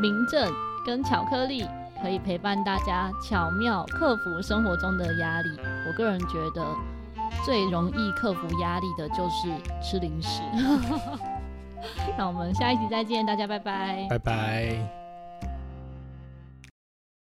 [0.00, 0.52] 明正
[0.84, 1.64] 跟巧克力
[2.02, 5.48] 可以陪伴大家巧妙克服生活中的压力。
[5.86, 6.62] 我个人觉得。
[7.44, 9.48] 最容易克服压力的就是
[9.82, 10.42] 吃零食。
[12.16, 14.06] 那我们下一集再见，大家拜拜。
[14.08, 15.01] 拜拜。